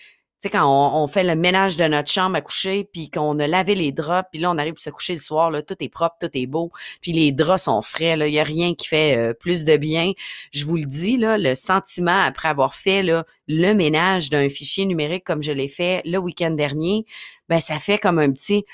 sais, 0.44 0.50
quand 0.50 0.66
on, 0.66 1.06
fait 1.06 1.24
le 1.24 1.36
ménage 1.36 1.76
de 1.76 1.84
notre 1.84 2.10
chambre 2.10 2.36
à 2.36 2.40
coucher, 2.40 2.88
puis 2.92 3.10
qu'on 3.10 3.38
a 3.38 3.46
lavé 3.46 3.74
les 3.74 3.92
draps, 3.92 4.28
puis 4.30 4.40
là, 4.40 4.50
on 4.50 4.58
arrive 4.58 4.74
pour 4.74 4.82
se 4.82 4.90
coucher 4.90 5.12
le 5.14 5.18
soir, 5.18 5.50
tout 5.66 5.76
est 5.80 5.88
propre, 5.88 6.16
tout 6.20 6.30
est 6.32 6.46
beau, 6.46 6.70
puis 7.00 7.12
les 7.12 7.32
draps 7.32 7.64
sont 7.64 7.82
frais, 7.82 8.16
là, 8.16 8.26
il 8.26 8.32
n'y 8.32 8.40
a 8.40 8.44
rien 8.44 8.74
qui 8.74 8.88
fait 8.88 9.16
euh, 9.16 9.34
plus 9.34 9.64
de 9.64 9.76
bien. 9.76 10.12
Je 10.52 10.64
vous 10.64 10.76
le 10.76 10.86
dis, 10.86 11.16
le 11.18 11.54
sentiment 11.54 12.20
après 12.20 12.48
avoir 12.48 12.74
fait 12.74 13.02
le 13.02 13.74
ménage 13.74 14.30
d'un 14.30 14.48
fichier 14.48 14.86
numérique 14.86 15.24
comme 15.24 15.42
je 15.42 15.52
l'ai 15.52 15.68
fait 15.68 16.02
le 16.04 16.18
week-end 16.18 16.52
dernier, 16.52 17.04
ben 17.48 17.60
ça 17.60 17.78
fait 17.78 17.98
comme 17.98 18.18
un 18.18 18.32
petit 18.32 18.64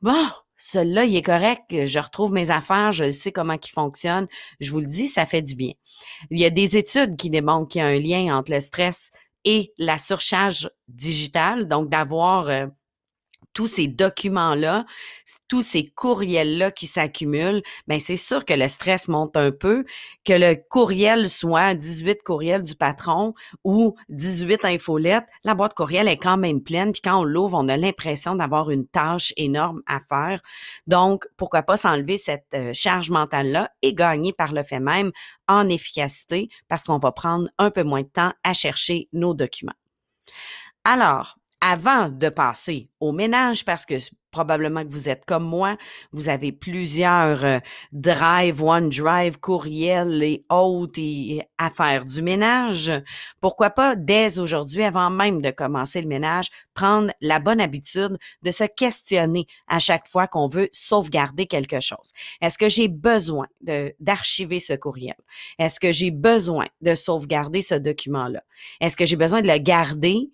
bon, 0.00 0.28
celui-là, 0.56 1.04
il 1.04 1.16
est 1.16 1.22
correct, 1.22 1.86
je 1.86 1.98
retrouve 1.98 2.32
mes 2.32 2.50
affaires, 2.50 2.92
je 2.92 3.10
sais 3.10 3.32
comment 3.32 3.54
ils 3.54 3.70
fonctionnent. 3.70 4.28
Je 4.60 4.70
vous 4.70 4.78
le 4.78 4.86
dis, 4.86 5.08
ça 5.08 5.26
fait 5.26 5.42
du 5.42 5.56
bien. 5.56 5.72
Il 6.30 6.38
y 6.38 6.44
a 6.44 6.50
des 6.50 6.76
études 6.76 7.16
qui 7.16 7.30
démontrent 7.30 7.68
qu'il 7.68 7.80
y 7.80 7.84
a 7.84 7.88
un 7.88 7.98
lien 7.98 8.36
entre 8.36 8.52
le 8.52 8.60
stress 8.60 9.10
et 9.44 9.72
la 9.78 9.98
surcharge 9.98 10.70
digitale, 10.88 11.68
donc 11.68 11.88
d'avoir 11.88 12.48
euh, 12.48 12.66
tous 13.52 13.66
ces 13.66 13.86
documents-là, 13.86 14.84
tous 15.48 15.62
ces 15.62 15.86
courriels-là 15.86 16.70
qui 16.70 16.86
s'accumulent, 16.86 17.62
ben 17.86 18.00
c'est 18.00 18.16
sûr 18.16 18.44
que 18.44 18.54
le 18.54 18.68
stress 18.68 19.08
monte 19.08 19.36
un 19.36 19.50
peu, 19.50 19.84
que 20.24 20.32
le 20.32 20.54
courriel 20.54 21.28
soit 21.28 21.74
18 21.74 22.22
courriels 22.22 22.62
du 22.62 22.74
patron 22.74 23.34
ou 23.62 23.94
18 24.08 24.64
infolettes, 24.64 25.26
la 25.44 25.54
boîte 25.54 25.74
courriel 25.74 26.08
est 26.08 26.16
quand 26.16 26.38
même 26.38 26.62
pleine, 26.62 26.92
puis 26.92 27.02
quand 27.02 27.20
on 27.20 27.24
l'ouvre, 27.24 27.58
on 27.58 27.68
a 27.68 27.76
l'impression 27.76 28.34
d'avoir 28.34 28.70
une 28.70 28.86
tâche 28.86 29.32
énorme 29.36 29.82
à 29.86 30.00
faire. 30.00 30.40
Donc, 30.86 31.26
pourquoi 31.36 31.62
pas 31.62 31.76
s'enlever 31.76 32.16
cette 32.16 32.46
euh, 32.54 32.72
charge 32.72 33.10
mentale-là 33.10 33.70
et 33.82 33.92
gagner 33.92 34.32
par 34.32 34.52
le 34.52 34.62
fait 34.62 34.80
même 34.80 35.12
en 35.48 35.68
efficacité 35.68 36.48
parce 36.68 36.84
qu'on 36.84 36.98
va 36.98 37.12
prendre 37.12 37.48
un 37.58 37.70
peu 37.70 37.82
moins 37.82 38.02
de 38.02 38.08
temps 38.08 38.32
à 38.42 38.54
chercher 38.54 39.08
nos 39.12 39.34
documents. 39.34 39.72
Alors, 40.84 41.36
avant 41.62 42.08
de 42.08 42.28
passer 42.28 42.90
au 42.98 43.12
ménage, 43.12 43.64
parce 43.64 43.86
que 43.86 43.94
probablement 44.32 44.82
que 44.82 44.90
vous 44.90 45.08
êtes 45.08 45.24
comme 45.26 45.44
moi, 45.44 45.76
vous 46.10 46.28
avez 46.28 46.50
plusieurs 46.50 47.44
euh, 47.44 47.58
drive, 47.92 48.60
OneDrive, 48.60 49.38
courriels 49.38 50.22
et 50.22 50.44
autres 50.50 50.98
et 50.98 51.42
à 51.58 51.70
faire 51.70 52.04
du 52.04 52.22
ménage. 52.22 52.90
Pourquoi 53.40 53.70
pas, 53.70 53.94
dès 53.94 54.38
aujourd'hui, 54.38 54.82
avant 54.82 55.10
même 55.10 55.40
de 55.40 55.50
commencer 55.50 56.00
le 56.00 56.08
ménage, 56.08 56.48
prendre 56.74 57.12
la 57.20 57.38
bonne 57.38 57.60
habitude 57.60 58.18
de 58.42 58.50
se 58.50 58.64
questionner 58.64 59.46
à 59.68 59.78
chaque 59.78 60.08
fois 60.08 60.26
qu'on 60.26 60.48
veut 60.48 60.70
sauvegarder 60.72 61.46
quelque 61.46 61.80
chose. 61.80 62.12
Est-ce 62.40 62.58
que 62.58 62.70
j'ai 62.70 62.88
besoin 62.88 63.46
d'archiver 64.00 64.58
ce 64.60 64.72
courriel? 64.72 65.16
Est-ce 65.58 65.78
que 65.78 65.92
j'ai 65.92 66.10
besoin 66.10 66.66
de 66.80 66.94
sauvegarder 66.94 67.60
ce 67.60 67.74
document-là? 67.74 68.42
Est-ce 68.80 68.96
que 68.96 69.06
j'ai 69.06 69.16
besoin 69.16 69.42
de 69.42 69.48
le 69.48 69.58
garder 69.58 70.30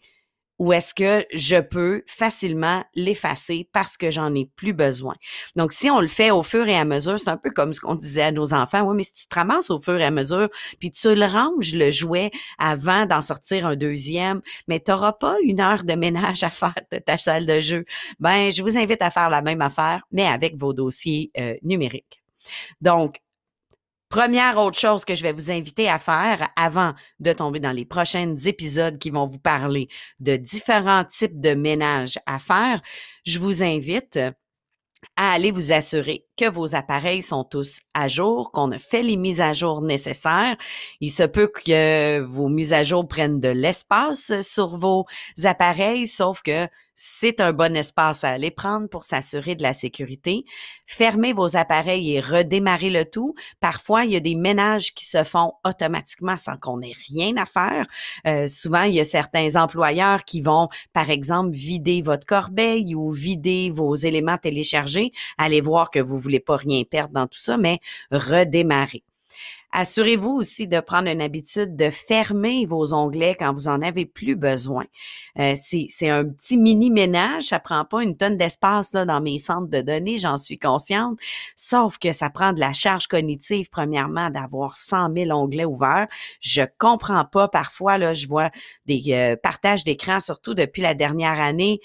ou 0.59 0.73
est-ce 0.73 0.95
que 0.95 1.25
je 1.33 1.61
peux 1.61 2.03
facilement 2.07 2.85
l'effacer 2.95 3.69
parce 3.73 3.97
que 3.97 4.11
j'en 4.11 4.35
ai 4.35 4.47
plus 4.57 4.73
besoin. 4.73 5.15
Donc, 5.57 5.73
si 5.73 5.91
on 5.91 6.01
le 6.01 6.09
fait 6.09 6.31
au 6.31 6.43
fur 6.43 6.67
et 6.67 6.77
à 6.77 6.85
mesure, 6.85 7.19
c'est 7.19 7.29
un 7.29 7.37
peu 7.37 7.51
comme 7.51 7.73
ce 7.73 7.81
qu'on 7.81 7.95
disait 7.95 8.23
à 8.23 8.33
nos 8.33 8.53
enfants. 8.53 8.83
Oui, 8.83 8.97
mais 8.97 9.03
si 9.05 9.13
tu 9.13 9.27
te 9.27 9.35
ramasses 9.35 9.71
au 9.71 9.79
fur 9.79 9.99
et 9.99 10.05
à 10.05 10.11
mesure, 10.11 10.49
puis 10.81 10.91
tu 10.91 11.15
le 11.15 11.27
ranges 11.27 11.75
le 11.75 11.91
jouet 11.91 12.31
avant 12.59 13.07
d'en 13.07 13.21
sortir 13.21 13.67
un 13.67 13.77
deuxième, 13.77 14.41
mais 14.67 14.81
tu 14.81 14.91
n'auras 14.91 15.13
pas 15.13 15.37
une 15.45 15.61
heure 15.61 15.85
de 15.85 15.95
ménage 15.95 16.43
à 16.43 16.51
faire 16.51 16.75
de 16.93 16.99
ta 16.99 17.19
salle 17.19 17.47
de 17.47 17.61
jeu. 17.61 17.85
Ben, 18.19 18.51
je 18.51 18.63
vous 18.63 18.77
invite 18.77 19.03
à 19.03 19.11
faire 19.11 19.31
la 19.31 19.43
même 19.43 19.61
affaire, 19.61 20.03
mais 20.13 20.27
avec 20.27 20.57
vos 20.57 20.73
dossiers 20.73 21.31
euh, 21.39 21.55
numériques. 21.63 22.23
Donc, 22.81 23.21
Première 24.09 24.57
autre 24.59 24.79
chose 24.79 25.05
que 25.05 25.15
je 25.15 25.23
vais 25.23 25.33
vous 25.33 25.51
inviter 25.51 25.89
à 25.89 25.99
faire 25.99 26.49
avant 26.57 26.95
de 27.21 27.33
tomber 27.33 27.61
dans 27.61 27.73
les 27.73 27.85
prochains 27.85 28.37
épisodes 28.37 28.99
qui 28.99 29.11
vont 29.11 29.27
vous 29.27 29.39
parler 29.39 29.89
de 30.21 30.37
différents 30.37 31.05
types 31.05 31.41
de 31.41 31.53
ménages 31.55 32.19
à 32.25 32.39
faire, 32.39 32.81
je 33.27 33.39
vous 33.39 33.63
invite 33.63 34.19
à 35.17 35.33
aller 35.33 35.51
vous 35.51 35.73
assurer 35.73 36.28
que 36.39 36.49
vos 36.49 36.75
appareils 36.75 37.23
sont 37.23 37.43
tous 37.43 37.81
à 37.95 38.07
jour, 38.07 38.53
qu'on 38.53 38.71
a 38.71 38.79
fait 38.79 39.03
les 39.03 39.17
mises 39.17 39.41
à 39.41 39.53
jour 39.53 39.83
nécessaires. 39.83 40.57
Il 41.01 41.11
se 41.11 41.25
peut 41.25 41.49
que 41.49 42.21
vos 42.21 42.49
mises 42.49 42.73
à 42.73 42.85
jour 42.85 43.07
prennent 43.09 43.41
de 43.41 43.49
l'espace 43.49 44.41
sur 44.43 44.79
vos 44.79 45.05
appareils, 45.45 46.07
sauf 46.07 46.41
que 46.43 46.69
c'est 47.01 47.41
un 47.41 47.53
bon 47.53 47.77
espace 47.77 48.25
à 48.25 48.31
aller 48.31 48.51
prendre 48.51 48.89
pour 48.89 49.05
s'assurer 49.05 49.55
de 49.55 49.63
la 49.63 49.73
sécurité. 49.73 50.45
Fermez 50.85 51.33
vos 51.33 51.57
appareils 51.57 52.15
et 52.15 52.21
redémarrez 52.21 52.91
le 52.91 53.05
tout. 53.05 53.37
Parfois, 53.61 54.05
il 54.05 54.11
y 54.11 54.17
a 54.17 54.21
des 54.21 54.35
ménages 54.35 54.93
qui 54.95 55.07
se 55.07 55.23
font 55.23 55.53
automatiquement 55.65 56.37
sans 56.37 56.57
qu'on 56.57 56.81
ait 56.81 56.97
rien 57.09 57.37
à 57.37 57.47
faire. 57.47 57.87
Euh, 58.27 58.49
souvent, 58.49 58.83
il 58.83 58.95
y 58.95 59.01
a 59.01 59.05
certains 59.05 59.55
employeurs 59.55 60.25
qui 60.25 60.41
vont, 60.41 60.67
par 60.93 61.09
exemple, 61.09 61.53
vider 61.53 62.03
votre 62.03 62.27
corbeille 62.27 62.97
ou 62.97 63.13
vider 63.13 63.71
vos 63.73 63.95
éléments 63.95 64.37
téléchargés. 64.37 65.13
Allez 65.37 65.61
voir 65.61 65.93
que 65.93 66.01
vous 66.01 66.19
voulez 66.29 66.41
pas 66.41 66.57
rien 66.57 66.83
perdre 66.85 67.15
dans 67.15 67.27
tout 67.27 67.41
ça, 67.41 67.57
mais 67.57 67.81
redémarrer. 68.11 69.03
Assurez-vous 69.71 70.31
aussi 70.31 70.67
de 70.67 70.81
prendre 70.81 71.09
une 71.09 71.21
habitude 71.21 71.77
de 71.77 71.91
fermer 71.91 72.65
vos 72.65 72.95
onglets 72.95 73.37
quand 73.39 73.53
vous 73.53 73.69
en 73.69 73.83
avez 73.83 74.07
plus 74.07 74.35
besoin. 74.35 74.87
Euh, 75.39 75.55
c'est 75.57 76.09
un 76.09 76.25
petit 76.25 76.57
mini 76.57 76.91
ménage, 76.91 77.45
ça 77.45 77.61
prend 77.61 77.85
pas 77.85 78.03
une 78.03 78.17
tonne 78.17 78.39
d'espace 78.39 78.95
là 78.95 79.05
dans 79.05 79.21
mes 79.21 79.39
centres 79.39 79.69
de 79.69 79.83
données, 79.83 80.17
j'en 80.17 80.39
suis 80.39 80.59
consciente. 80.59 81.19
Sauf 81.55 81.99
que 81.99 82.13
ça 82.13 82.31
prend 82.31 82.55
de 82.55 82.61
la 82.61 82.73
charge 82.73 83.09
cognitive 83.09 83.69
premièrement 83.69 84.31
d'avoir 84.31 84.75
100 84.75 85.15
000 85.15 85.31
onglets 85.39 85.67
ouverts. 85.67 86.09
Je 86.41 86.63
comprends 86.79 87.27
pas 87.27 87.49
parfois 87.49 87.99
là, 87.99 88.15
je 88.15 88.27
vois 88.27 88.51
des 88.87 89.03
euh, 89.09 89.37
partages 89.37 89.85
d'écran 89.85 90.21
surtout 90.21 90.55
depuis 90.55 90.81
la 90.81 90.95
dernière 90.95 91.41
année, 91.43 91.81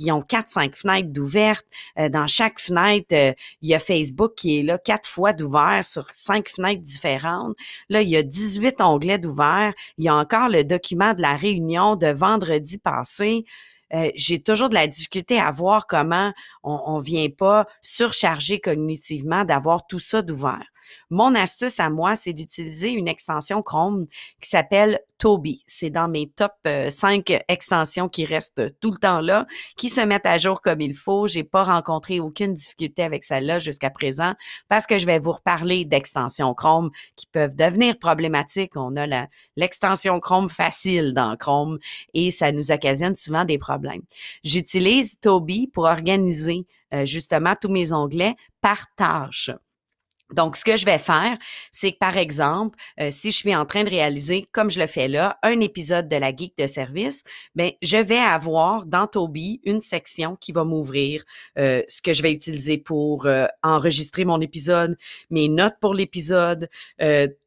ils 0.00 0.12
ont 0.12 0.22
quatre 0.22 0.48
cinq 0.48 0.76
fenêtres 0.76 1.10
d'ouvertes. 1.10 1.66
Euh, 1.98 2.08
dans 2.08 2.26
chaque 2.26 2.60
fenêtre, 2.60 3.14
il 3.62 3.68
y 3.68 3.74
a 3.74 3.80
Facebook 3.80 4.34
qui 4.36 4.58
est 4.58 4.62
là 4.62 4.78
quatre 4.78 5.08
fois 5.08 5.32
d'ouvert 5.32 5.84
sur 5.84 6.06
cinq 6.12 6.48
fenêtres 6.48 6.82
différentes 6.82 7.54
Là, 7.88 8.02
il 8.02 8.08
y 8.08 8.16
a 8.16 8.22
18 8.22 8.80
onglets 8.80 9.18
d'ouvert. 9.18 9.72
Il 9.98 10.04
y 10.04 10.08
a 10.08 10.14
encore 10.14 10.48
le 10.48 10.64
document 10.64 11.14
de 11.14 11.22
la 11.22 11.36
réunion 11.36 11.96
de 11.96 12.08
vendredi 12.08 12.78
passé. 12.78 13.44
Euh, 13.94 14.10
j'ai 14.14 14.42
toujours 14.42 14.68
de 14.68 14.74
la 14.74 14.86
difficulté 14.86 15.38
à 15.38 15.50
voir 15.50 15.86
comment 15.86 16.32
on 16.62 16.98
ne 16.98 17.04
vient 17.04 17.28
pas 17.28 17.66
surcharger 17.82 18.58
cognitivement 18.60 19.44
d'avoir 19.44 19.86
tout 19.86 20.00
ça 20.00 20.22
d'ouvert. 20.22 20.64
Mon 21.10 21.34
astuce 21.34 21.80
à 21.80 21.90
moi, 21.90 22.14
c'est 22.14 22.32
d'utiliser 22.32 22.90
une 22.90 23.08
extension 23.08 23.62
Chrome 23.62 24.06
qui 24.40 24.50
s'appelle 24.50 25.00
Toby. 25.18 25.62
C'est 25.66 25.90
dans 25.90 26.08
mes 26.08 26.28
top 26.28 26.52
5 26.64 27.30
euh, 27.30 27.38
extensions 27.48 28.08
qui 28.08 28.24
restent 28.24 28.78
tout 28.80 28.90
le 28.90 28.98
temps 28.98 29.20
là, 29.20 29.46
qui 29.76 29.88
se 29.88 30.00
mettent 30.00 30.26
à 30.26 30.38
jour 30.38 30.60
comme 30.60 30.80
il 30.80 30.94
faut. 30.94 31.26
J'ai 31.26 31.44
pas 31.44 31.64
rencontré 31.64 32.20
aucune 32.20 32.54
difficulté 32.54 33.02
avec 33.02 33.24
celle-là 33.24 33.58
jusqu'à 33.58 33.90
présent 33.90 34.34
parce 34.68 34.86
que 34.86 34.98
je 34.98 35.06
vais 35.06 35.18
vous 35.18 35.32
reparler 35.32 35.84
d'extensions 35.84 36.52
Chrome 36.54 36.90
qui 37.16 37.26
peuvent 37.26 37.54
devenir 37.54 37.98
problématiques. 37.98 38.76
On 38.76 38.96
a 38.96 39.26
l'extension 39.56 40.20
Chrome 40.20 40.48
facile 40.48 41.14
dans 41.14 41.36
Chrome 41.36 41.78
et 42.12 42.30
ça 42.30 42.52
nous 42.52 42.72
occasionne 42.72 43.14
souvent 43.14 43.44
des 43.44 43.58
problèmes. 43.58 44.02
J'utilise 44.42 45.18
Toby 45.20 45.68
pour 45.68 45.84
organiser 45.84 46.66
euh, 46.92 47.04
justement 47.04 47.54
tous 47.60 47.68
mes 47.68 47.92
onglets 47.92 48.34
par 48.60 48.86
tâche. 48.96 49.50
Donc, 50.34 50.56
ce 50.56 50.64
que 50.64 50.76
je 50.76 50.84
vais 50.84 50.98
faire, 50.98 51.38
c'est 51.70 51.92
que, 51.92 51.98
par 51.98 52.16
exemple, 52.16 52.78
euh, 53.00 53.08
si 53.10 53.30
je 53.30 53.36
suis 53.36 53.54
en 53.54 53.64
train 53.64 53.84
de 53.84 53.90
réaliser, 53.90 54.46
comme 54.52 54.68
je 54.68 54.80
le 54.80 54.86
fais 54.86 55.06
là, 55.08 55.38
un 55.42 55.60
épisode 55.60 56.08
de 56.08 56.16
la 56.16 56.34
Geek 56.34 56.58
de 56.58 56.66
service, 56.66 57.22
ben, 57.54 57.70
je 57.82 57.96
vais 57.96 58.18
avoir 58.18 58.86
dans 58.86 59.06
Toby 59.06 59.60
une 59.64 59.80
section 59.80 60.36
qui 60.36 60.52
va 60.52 60.64
m'ouvrir 60.64 61.24
euh, 61.58 61.82
ce 61.88 62.02
que 62.02 62.12
je 62.12 62.22
vais 62.22 62.32
utiliser 62.32 62.78
pour 62.78 63.26
euh, 63.26 63.46
enregistrer 63.62 64.24
mon 64.24 64.40
épisode, 64.40 64.96
mes 65.30 65.48
notes 65.48 65.76
pour 65.80 65.94
l'épisode, 65.94 66.68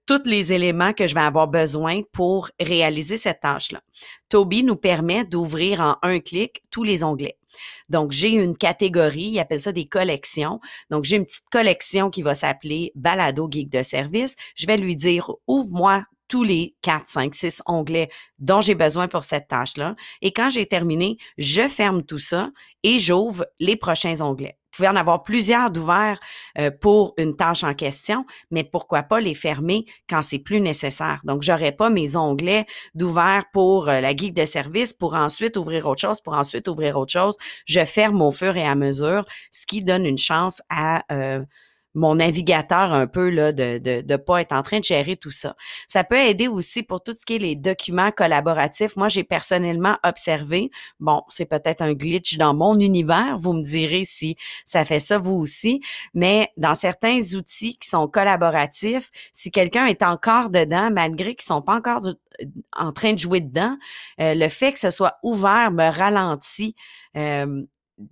tous 0.08 0.24
les 0.26 0.54
éléments 0.54 0.94
que 0.94 1.06
je 1.06 1.14
vais 1.14 1.22
avoir 1.22 1.48
besoin 1.48 2.02
pour 2.14 2.50
réaliser 2.60 3.18
cette 3.18 3.42
tâche-là. 3.42 3.82
Toby 4.30 4.64
nous 4.64 4.78
permet 4.78 5.26
d'ouvrir 5.26 5.82
en 5.82 5.98
un 6.02 6.20
clic 6.20 6.64
tous 6.72 6.84
les 6.84 7.04
onglets. 7.04 7.38
Donc, 7.90 8.12
j'ai 8.12 8.30
une 8.30 8.56
catégorie, 8.56 9.32
il 9.34 9.40
appelle 9.40 9.60
ça 9.60 9.72
des 9.72 9.86
collections. 9.86 10.60
Donc, 10.90 11.04
j'ai 11.04 11.18
une 11.18 11.26
petite 11.26 11.50
collection 11.52 12.10
qui 12.10 12.22
va 12.22 12.36
s'appeler 12.36 12.92
Balado 12.96 13.48
Geek 13.52 13.70
de 13.70 13.84
service. 13.84 14.36
Je 14.56 14.66
vais 14.66 14.78
lui 14.78 14.96
dire, 14.96 15.32
ouvre-moi 15.46 16.06
tous 16.28 16.44
les 16.44 16.76
4, 16.82 17.08
5, 17.08 17.36
6 17.36 17.64
onglets 17.66 18.10
dont 18.40 18.62
j'ai 18.62 18.76
besoin 18.76 19.08
pour 19.08 19.24
cette 19.24 19.48
tâche-là. 19.48 19.96
Et 20.22 20.32
quand 20.32 20.50
j'ai 20.50 20.66
terminé, 20.66 21.18
je 21.38 21.68
ferme 21.68 22.04
tout 22.04 22.20
ça 22.20 22.52
et 22.84 23.00
j'ouvre 23.00 23.46
les 23.60 23.76
prochains 23.76 24.22
onglets 24.22 24.57
pouvez 24.78 24.88
en 24.88 24.96
avoir 24.96 25.24
plusieurs 25.24 25.72
d'ouverts 25.72 26.20
euh, 26.58 26.72
pour 26.72 27.14
une 27.18 27.36
tâche 27.36 27.64
en 27.64 27.74
question, 27.74 28.26
mais 28.52 28.64
pourquoi 28.64 29.04
pas 29.04 29.20
les 29.20 29.34
fermer 29.34 29.86
quand 30.10 30.22
c'est 30.22 30.40
plus 30.40 30.62
nécessaire. 30.62 31.22
Donc, 31.24 31.42
j'aurais 31.42 31.72
pas 31.72 31.90
mes 31.90 32.16
onglets 32.16 32.66
d'ouvert 32.96 33.46
pour 33.52 33.90
euh, 33.90 34.00
la 34.00 34.16
geek 34.16 34.34
de 34.34 34.46
service 34.46 34.94
pour 34.94 35.16
ensuite 35.16 35.58
ouvrir 35.58 35.88
autre 35.88 36.02
chose, 36.02 36.22
pour 36.22 36.34
ensuite 36.34 36.68
ouvrir 36.68 36.98
autre 36.98 37.12
chose. 37.12 37.36
Je 37.66 37.84
ferme 37.84 38.22
au 38.22 38.32
fur 38.32 38.56
et 38.56 38.66
à 38.66 38.76
mesure, 38.76 39.26
ce 39.52 39.66
qui 39.66 39.84
donne 39.84 40.06
une 40.06 40.18
chance 40.18 40.62
à 40.70 41.04
euh, 41.12 41.44
mon 41.98 42.16
navigateur 42.16 42.94
un 42.94 43.08
peu 43.08 43.30
là, 43.30 43.52
de 43.52 43.82
ne 43.84 44.02
de, 44.02 44.16
pas 44.16 44.42
être 44.42 44.54
en 44.54 44.62
train 44.62 44.80
de 44.80 44.84
gérer 44.84 45.18
tout 45.18 45.32
ça. 45.32 45.56
Ça 45.88 46.04
peut 46.04 46.18
aider 46.18 46.48
aussi 46.48 46.84
pour 46.84 47.02
tout 47.02 47.14
ce 47.14 47.26
qui 47.26 47.36
est 47.36 47.40
les 47.40 47.56
documents 47.56 48.12
collaboratifs. 48.12 48.96
Moi, 48.96 49.08
j'ai 49.10 49.24
personnellement 49.24 49.98
observé, 50.04 50.70
bon, 51.00 51.24
c'est 51.28 51.48
peut-être 51.48 51.82
un 51.82 51.94
glitch 51.94 52.38
dans 52.38 52.54
mon 52.54 52.80
univers, 52.80 53.38
vous 53.40 53.54
me 53.54 53.64
direz 53.64 54.06
si 54.06 54.38
ça 54.64 54.86
fait 54.86 55.00
ça 55.00 55.18
vous 55.18 55.34
aussi, 55.34 55.82
mais 56.14 56.50
dans 56.56 56.76
certains 56.76 57.18
outils 57.34 57.78
qui 57.80 57.90
sont 57.90 58.08
collaboratifs, 58.08 59.10
si 59.34 59.50
quelqu'un 59.50 59.88
est 59.88 60.04
encore 60.04 60.52
dedans, 60.52 60.92
malgré 60.92 61.34
qu'ils 61.34 61.48
sont 61.48 61.64
pas 61.64 61.76
encore 61.76 62.02
en 62.76 62.92
train 62.92 63.14
de 63.14 63.20
jouer 63.20 63.42
dedans, 63.42 63.76
euh, 64.22 64.36
le 64.36 64.50
fait 64.50 64.72
que 64.72 64.80
ce 64.80 64.92
soit 64.92 65.18
ouvert 65.24 65.72
me 65.72 65.90
ralentit. 65.90 66.76
Euh, 67.16 67.64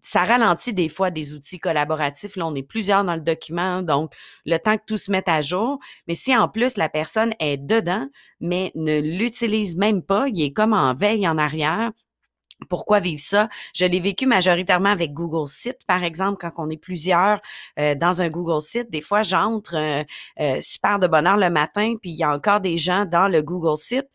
ça 0.02 0.24
ralentit 0.24 0.74
des 0.74 0.90
fois 0.90 1.12
des 1.12 1.34
outils 1.34 1.60
collaboratifs. 1.60 2.36
Là, 2.36 2.48
on 2.48 2.56
est 2.56 2.64
plusieurs 2.64 3.04
dans 3.04 3.16
le 3.16 3.22
document, 3.22 3.82
donc 3.82 4.14
le 4.46 4.58
temps 4.58 4.78
que 4.78 4.84
tout 4.86 4.98
se 4.98 5.12
mette 5.12 5.30
à 5.30 5.42
jour. 5.42 5.80
Mais 6.08 6.16
si 6.16 6.36
en 6.36 6.48
plus 6.48 6.78
la 6.78 6.90
personne 6.90 7.34
est 7.40 7.58
dedans, 7.58 8.08
mais 8.40 8.72
ne 8.76 9.00
l'utilise 9.00 9.78
même 9.78 10.02
pas, 10.02 10.28
il 10.28 10.42
est 10.44 10.54
comme 10.54 10.74
en 10.74 10.94
veille 10.94 11.28
en 11.28 11.38
arrière, 11.38 11.92
pourquoi 12.70 13.00
vivre 13.00 13.20
ça? 13.20 13.50
Je 13.74 13.86
l'ai 13.86 14.00
vécu 14.00 14.26
majoritairement 14.26 14.90
avec 14.90 15.14
Google 15.14 15.48
Site, 15.48 15.80
par 15.88 16.04
exemple, 16.04 16.38
quand 16.40 16.52
on 16.58 16.70
est 16.70 16.78
plusieurs 16.78 17.42
euh, 17.80 17.96
dans 17.96 18.22
un 18.22 18.30
Google 18.30 18.62
Site. 18.62 18.90
Des 18.90 19.02
fois, 19.02 19.22
j'entre 19.22 19.76
euh, 19.76 20.04
euh, 20.40 20.60
super 20.62 21.00
de 21.00 21.08
bonne 21.08 21.28
heure 21.28 21.38
le 21.38 21.50
matin, 21.50 21.96
puis 22.02 22.12
il 22.12 22.16
y 22.16 22.24
a 22.24 22.34
encore 22.34 22.62
des 22.62 22.78
gens 22.78 23.06
dans 23.06 23.28
le 23.28 23.42
Google 23.42 23.78
Site 23.78 24.08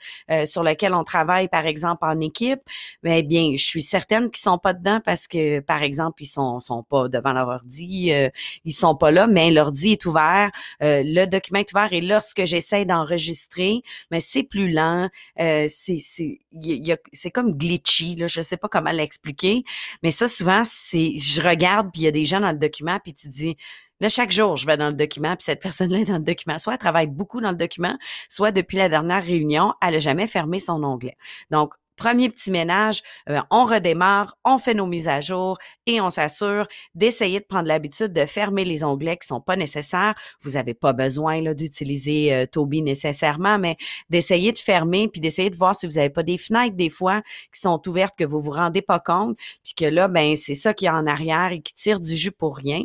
sur 0.45 0.63
lequel 0.63 0.95
on 0.95 1.05
travaille, 1.05 1.49
par 1.49 1.67
exemple, 1.67 2.05
en 2.05 2.19
équipe. 2.21 2.61
Mais 3.03 3.23
bien, 3.23 3.53
je 3.57 3.65
suis 3.65 3.83
certaine 3.83 4.31
qu'ils 4.31 4.43
sont 4.43 4.59
pas 4.59 4.73
dedans 4.73 5.01
parce 5.05 5.27
que, 5.27 5.61
par 5.61 5.83
exemple, 5.83 6.23
ils 6.23 6.27
sont 6.27 6.61
sont 6.61 6.83
pas 6.83 7.09
devant 7.09 7.33
leur 7.33 7.49
ordi, 7.49 8.13
ils 8.65 8.73
sont 8.73 8.95
pas 8.95 9.11
là, 9.11 9.27
mais 9.27 9.51
l'ordi 9.51 9.93
est 9.93 10.07
ouvert, 10.07 10.51
le 10.81 11.27
document 11.27 11.61
est 11.61 11.73
ouvert 11.73 11.93
et 11.93 12.01
lorsque 12.01 12.45
j'essaie 12.45 12.85
d'enregistrer, 12.85 13.83
mais 14.11 14.21
c'est 14.21 14.43
plus 14.43 14.71
lent, 14.71 15.09
c'est 15.37 15.99
c'est 15.99 16.41
c'est 17.13 17.31
comme 17.31 17.57
glitchy 17.57 18.17
là 18.17 18.27
je 18.31 18.43
sais 18.43 18.57
pas 18.57 18.69
comment 18.69 18.93
l'expliquer, 18.93 19.65
mais 20.03 20.11
ça, 20.11 20.29
souvent, 20.29 20.63
c'est, 20.65 21.17
je 21.17 21.43
regarde, 21.43 21.91
puis 21.93 22.03
il 22.03 22.05
y 22.05 22.09
a 22.09 22.13
des 22.13 22.25
gens 22.25 22.41
dans 22.41 22.53
le 22.53 22.59
document, 22.59 22.99
puis 23.03 23.15
tu 23.15 23.29
dis, 23.29 23.57
Là, 24.01 24.09
chaque 24.09 24.33
jour, 24.33 24.57
je 24.57 24.65
vais 24.65 24.79
dans 24.79 24.89
le 24.89 24.95
document, 24.95 25.37
puis 25.37 25.45
cette 25.45 25.61
personne-là 25.63 25.99
est 25.99 26.05
dans 26.07 26.15
le 26.15 26.21
document. 26.21 26.59
Soit 26.59 26.75
elle 26.75 26.79
travaille 26.79 27.07
beaucoup 27.07 27.41
dans 27.41 27.51
le 27.51 27.57
document, 27.57 27.97
soit 28.29 28.51
depuis 28.51 28.79
la 28.79 28.89
dernière 28.89 29.23
réunion, 29.23 29.75
elle 29.83 29.93
n'a 29.93 29.99
jamais 29.99 30.27
fermé 30.27 30.59
son 30.59 30.83
onglet. 30.83 31.17
Donc, 31.51 31.75
Premier 32.01 32.31
petit 32.31 32.51
ménage, 32.51 33.03
euh, 33.29 33.41
on 33.51 33.65
redémarre, 33.65 34.39
on 34.47 34.57
fait 34.57 34.73
nos 34.73 34.87
mises 34.87 35.07
à 35.07 35.21
jour 35.21 35.59
et 35.85 36.01
on 36.01 36.09
s'assure 36.09 36.67
d'essayer 36.95 37.41
de 37.41 37.45
prendre 37.45 37.69
l'habitude 37.69 38.15
de 38.15 38.25
fermer 38.25 38.65
les 38.65 38.85
onglets 38.85 39.19
qui 39.19 39.27
sont 39.27 39.43
pas 39.43 39.55
nécessaires. 39.55 40.15
Vous 40.41 40.53
n'avez 40.53 40.73
pas 40.73 40.95
besoin 40.95 41.43
d'utiliser 41.53 42.33
euh, 42.33 42.47
Toby 42.47 42.81
nécessairement, 42.81 43.59
mais 43.59 43.77
d'essayer 44.09 44.51
de 44.51 44.59
fermer 44.59 45.09
puis 45.09 45.21
d'essayer 45.21 45.51
de 45.51 45.57
voir 45.57 45.79
si 45.79 45.87
vous 45.87 45.97
n'avez 45.97 46.09
pas 46.09 46.23
des 46.23 46.39
fenêtres 46.39 46.75
des 46.75 46.89
fois 46.89 47.21
qui 47.53 47.61
sont 47.61 47.87
ouvertes 47.87 48.17
que 48.17 48.25
vous 48.25 48.41
vous 48.41 48.53
rendez 48.53 48.81
pas 48.81 48.99
compte, 48.99 49.37
puis 49.63 49.75
que 49.75 49.85
là, 49.85 50.09
ben 50.09 50.37
c'est 50.37 50.55
ça 50.55 50.73
qui 50.73 50.87
est 50.87 50.91
en 50.91 51.07
arrière 51.07 51.53
et 51.53 51.61
qui 51.61 51.75
tire 51.75 52.01
du 52.01 52.17
jus 52.17 52.33
pour 52.33 52.57
rien. 52.57 52.81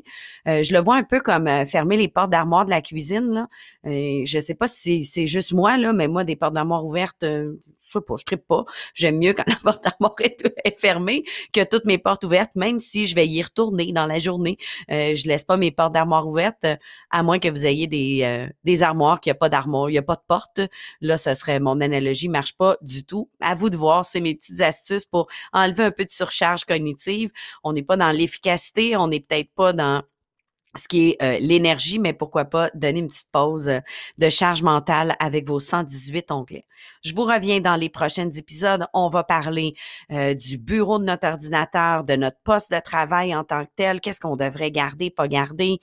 Euh, 0.49 0.61
je 0.61 0.73
le 0.73 0.83
vois 0.83 0.97
un 0.97 1.03
peu 1.03 1.21
comme 1.21 1.47
fermer 1.67 1.95
les 1.95 2.09
portes 2.09 2.31
d'armoire 2.31 2.65
de 2.65 2.69
la 2.69 2.81
cuisine. 2.81 3.31
Là. 3.31 3.47
je 3.85 4.39
sais 4.41 4.55
pas 4.55 4.67
si 4.67 5.05
c'est 5.05 5.25
juste 5.25 5.53
moi, 5.53 5.77
là, 5.77 5.93
mais 5.93 6.09
moi, 6.09 6.25
des 6.25 6.35
portes 6.35 6.53
d'armoire 6.53 6.85
ouvertes, 6.85 7.23
sais 7.99 8.05
pas, 8.05 8.15
je 8.17 8.25
tripe 8.25 8.47
pas. 8.47 8.65
J'aime 8.93 9.19
mieux 9.19 9.33
quand 9.33 9.45
la 9.47 9.55
porte 9.55 9.83
d'armoire 9.83 10.15
est, 10.19 10.79
fermée 10.79 11.23
que 11.53 11.63
toutes 11.63 11.85
mes 11.85 11.97
portes 11.97 12.23
ouvertes, 12.23 12.55
même 12.55 12.79
si 12.79 13.07
je 13.07 13.15
vais 13.15 13.27
y 13.27 13.41
retourner 13.41 13.91
dans 13.91 14.05
la 14.05 14.19
journée. 14.19 14.57
Euh, 14.91 15.15
je 15.15 15.27
laisse 15.27 15.43
pas 15.43 15.57
mes 15.57 15.71
portes 15.71 15.93
d'armoire 15.93 16.27
ouvertes, 16.27 16.65
à 17.09 17.23
moins 17.23 17.39
que 17.39 17.49
vous 17.49 17.65
ayez 17.65 17.87
des, 17.87 18.21
euh, 18.23 18.47
des 18.63 18.83
armoires, 18.83 19.21
qu'il 19.21 19.31
n'y 19.31 19.35
a 19.35 19.39
pas 19.39 19.49
d'armoire, 19.49 19.89
il 19.89 19.93
n'y 19.93 19.97
a 19.97 20.03
pas 20.03 20.15
de 20.15 20.23
porte. 20.27 20.61
Là, 21.01 21.17
ça 21.17 21.35
serait 21.35 21.59
mon 21.59 21.81
analogie, 21.81 22.29
marche 22.29 22.57
pas 22.57 22.77
du 22.81 23.03
tout. 23.03 23.29
À 23.41 23.55
vous 23.55 23.69
de 23.69 23.77
voir, 23.77 24.05
c'est 24.05 24.21
mes 24.21 24.35
petites 24.35 24.61
astuces 24.61 25.05
pour 25.05 25.27
enlever 25.53 25.83
un 25.83 25.91
peu 25.91 26.05
de 26.05 26.11
surcharge 26.11 26.65
cognitive. 26.65 27.31
On 27.63 27.73
n'est 27.73 27.83
pas 27.83 27.97
dans 27.97 28.11
l'efficacité, 28.11 28.97
on 28.97 29.07
n'est 29.07 29.19
peut-être 29.19 29.51
pas 29.55 29.73
dans 29.73 30.03
ce 30.75 30.87
qui 30.87 31.09
est 31.09 31.23
euh, 31.23 31.37
l'énergie, 31.39 31.99
mais 31.99 32.13
pourquoi 32.13 32.45
pas 32.45 32.69
donner 32.73 32.99
une 32.99 33.07
petite 33.07 33.31
pause 33.31 33.69
euh, 33.69 33.79
de 34.17 34.29
charge 34.29 34.61
mentale 34.61 35.15
avec 35.19 35.47
vos 35.47 35.59
118 35.59 36.31
onglets. 36.31 36.65
Je 37.03 37.13
vous 37.13 37.23
reviens 37.23 37.61
dans 37.61 37.75
les 37.75 37.89
prochains 37.89 38.29
épisodes. 38.29 38.85
On 38.93 39.09
va 39.09 39.23
parler 39.23 39.75
euh, 40.11 40.33
du 40.33 40.57
bureau 40.57 40.99
de 40.99 41.05
notre 41.05 41.27
ordinateur, 41.27 42.03
de 42.03 42.15
notre 42.15 42.37
poste 42.43 42.71
de 42.71 42.79
travail 42.79 43.33
en 43.33 43.43
tant 43.43 43.65
que 43.65 43.71
tel, 43.75 44.01
qu'est-ce 44.01 44.19
qu'on 44.19 44.35
devrait 44.35 44.71
garder, 44.71 45.09
pas 45.09 45.27
garder, 45.27 45.79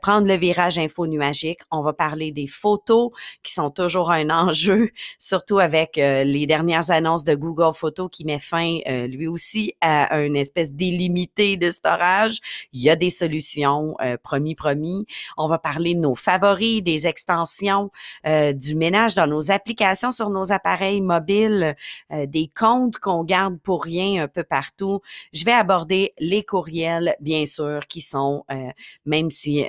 prendre 0.00 0.28
le 0.28 0.34
virage 0.34 0.78
info 0.78 1.06
nuagique. 1.06 1.60
On 1.70 1.82
va 1.82 1.92
parler 1.92 2.30
des 2.30 2.46
photos 2.46 3.10
qui 3.42 3.52
sont 3.52 3.70
toujours 3.70 4.10
un 4.10 4.30
enjeu, 4.48 4.90
surtout 5.18 5.58
avec 5.58 5.96
les 5.96 6.46
dernières 6.46 6.90
annonces 6.90 7.24
de 7.24 7.34
Google 7.34 7.74
Photos 7.74 8.08
qui 8.10 8.24
met 8.24 8.38
fin 8.38 8.78
lui 9.06 9.26
aussi 9.26 9.74
à 9.80 10.20
une 10.20 10.36
espèce 10.36 10.72
d'illimité 10.72 11.56
de 11.56 11.70
storage. 11.70 12.38
Il 12.72 12.82
y 12.82 12.90
a 12.90 12.96
des 12.96 13.10
solutions 13.10 13.96
promis, 14.20 14.54
promis. 14.54 15.06
On 15.36 15.48
va 15.48 15.58
parler 15.58 15.94
de 15.94 16.00
nos 16.00 16.14
favoris, 16.14 16.82
des 16.82 17.06
extensions, 17.06 17.90
euh, 18.26 18.52
du 18.52 18.74
ménage 18.74 19.14
dans 19.14 19.26
nos 19.26 19.50
applications 19.50 20.12
sur 20.12 20.30
nos 20.30 20.52
appareils 20.52 21.00
mobiles, 21.00 21.74
euh, 22.12 22.26
des 22.26 22.50
comptes 22.54 22.98
qu'on 22.98 23.24
garde 23.24 23.58
pour 23.60 23.84
rien 23.84 24.22
un 24.24 24.28
peu 24.28 24.44
partout. 24.44 25.00
Je 25.32 25.44
vais 25.44 25.52
aborder 25.52 26.12
les 26.18 26.42
courriels, 26.42 27.16
bien 27.20 27.46
sûr, 27.46 27.80
qui 27.88 28.00
sont, 28.00 28.44
euh, 28.50 28.70
même 29.04 29.30
si 29.30 29.64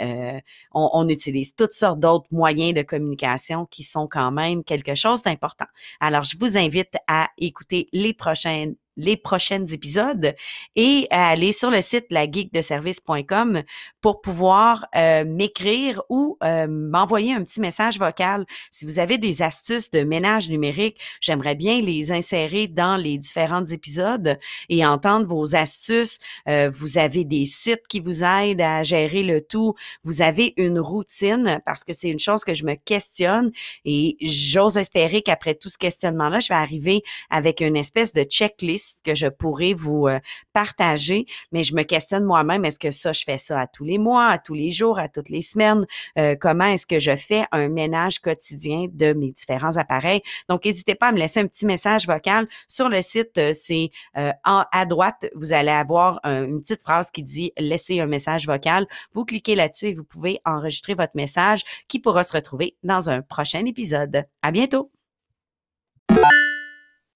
on, 0.74 0.90
on, 0.94 1.10
utilise 1.10 1.56
toutes 1.56 1.74
sortes 1.74 2.00
d'autres 2.00 2.28
moyens 2.32 2.74
de 2.74 2.82
communication 2.82 3.66
qui 3.66 3.84
sont 3.84 4.08
quand 4.08 4.32
même 4.32 4.64
quelque 4.64 4.96
chose 4.96 5.22
d'important. 5.22 5.66
Alors, 6.00 6.24
je 6.24 6.38
vous 6.38 6.58
invite 6.58 6.96
à 7.08 7.30
écouter 7.38 7.88
les 7.92 8.14
prochaines 8.14 8.76
les 9.02 9.18
prochains 9.18 9.66
épisodes 9.66 10.36
et 10.76 11.08
aller 11.10 11.52
sur 11.52 11.72
le 11.72 11.82
site 11.82 12.12
lageekdeservice.com 12.12 13.64
pour 14.00 14.22
pouvoir 14.22 14.86
euh, 14.96 15.26
m'écrire 15.26 16.02
ou 16.10 16.38
euh, 16.44 16.68
m'envoyer 16.70 17.34
un 17.34 17.44
petit 17.44 17.60
message 17.60 18.00
vocal. 18.00 18.46
Si 18.72 18.86
vous 18.86 19.00
avez 19.00 19.18
des 19.18 19.42
astuces 19.42 19.92
de 19.92 20.04
ménage 20.04 20.50
numérique, 20.50 21.00
j'aimerais 21.20 21.56
bien 21.56 21.82
les 21.82 22.12
insérer 22.12 22.68
dans 22.68 22.96
les 22.96 23.18
différents 23.18 23.66
épisodes 23.66 24.38
et 24.70 24.86
entendre 24.86 25.26
vos 25.26 25.56
astuces. 25.56 26.20
Euh, 26.48 26.70
vous 26.74 26.98
avez 26.98 27.24
des 27.24 27.46
sites 27.46 27.88
qui 27.88 28.00
vous 28.00 28.24
aident 28.24 28.62
à 28.62 28.84
gérer 28.84 29.24
le 29.24 29.42
tout. 29.42 29.74
Vous 30.04 30.22
avez 30.22 30.54
une 30.58 30.80
routine 30.80 31.60
parce 31.66 31.84
que 31.84 31.94
c'est 31.94 32.10
une 32.10 32.20
chose 32.20 32.44
que 32.44 32.54
je 32.54 32.66
me 32.66 32.76
questionne 32.76 33.52
et 33.86 34.18
j'ose 34.22 34.78
espérer 34.78 35.22
qu'après 35.22 35.56
tout 35.56 35.70
ce 35.70 35.78
questionnement-là, 35.78 36.40
je 36.40 36.50
vais 36.50 36.56
arriver 36.56 37.02
avec 37.30 37.62
une 37.62 37.76
espèce 37.76 38.14
de 38.14 38.24
checklist 38.24 38.91
que 39.04 39.16
je 39.16 39.28
pourrais 39.28 39.74
vous 39.74 40.08
euh, 40.08 40.20
partager, 40.54 41.26
mais 41.52 41.64
je 41.64 41.76
me 41.76 41.84
questionne 41.84 42.24
moi-même, 42.24 42.66
est-ce 42.66 42.80
que 42.80 42.92
ça, 42.92 43.14
je 43.14 43.24
fais 43.24 43.38
ça 43.38 43.62
à 43.62 43.68
tous 43.68 43.84
les 43.84 43.98
mois, 43.98 44.28
à 44.28 44.38
tous 44.38 44.54
les 44.54 44.72
jours, 44.72 45.00
à 45.00 45.08
toutes 45.08 45.30
les 45.30 45.42
semaines? 45.42 45.86
Euh, 46.18 46.36
comment 46.40 46.66
est-ce 46.66 46.86
que 46.86 47.00
je 47.00 47.16
fais 47.16 47.46
un 47.52 47.70
ménage 47.70 48.20
quotidien 48.20 48.88
de 48.92 49.14
mes 49.14 49.32
différents 49.32 49.78
appareils? 49.78 50.22
Donc, 50.50 50.66
n'hésitez 50.66 50.96
pas 50.96 51.08
à 51.08 51.12
me 51.12 51.18
laisser 51.18 51.40
un 51.40 51.48
petit 51.48 51.66
message 51.66 52.08
vocal 52.08 52.48
sur 52.68 52.90
le 52.90 53.02
site. 53.02 53.38
Euh, 53.38 53.54
c'est 53.54 53.92
à 54.14 54.86
droite, 54.86 55.30
vous 55.36 55.54
allez 55.54 55.72
avoir 55.72 56.20
une 56.24 56.62
petite 56.62 56.82
phrase 56.82 57.12
qui 57.12 57.24
dit 57.24 57.52
laissez 57.58 58.00
un 58.00 58.06
message 58.06 58.48
vocal. 58.48 58.88
Vous 59.14 59.26
cliquez 59.26 59.56
là-dessus 59.56 59.88
et 59.88 59.96
vous 59.96 60.04
pouvez 60.04 60.40
enregistrer 60.46 60.94
votre 60.94 61.16
message 61.16 61.62
qui 61.88 62.00
pourra 62.00 62.24
se 62.24 62.36
retrouver 62.36 62.76
dans 62.84 63.10
un 63.10 63.22
prochain 63.22 63.66
épisode. 63.66 64.26
À 64.42 64.52
bientôt! 64.52 65.01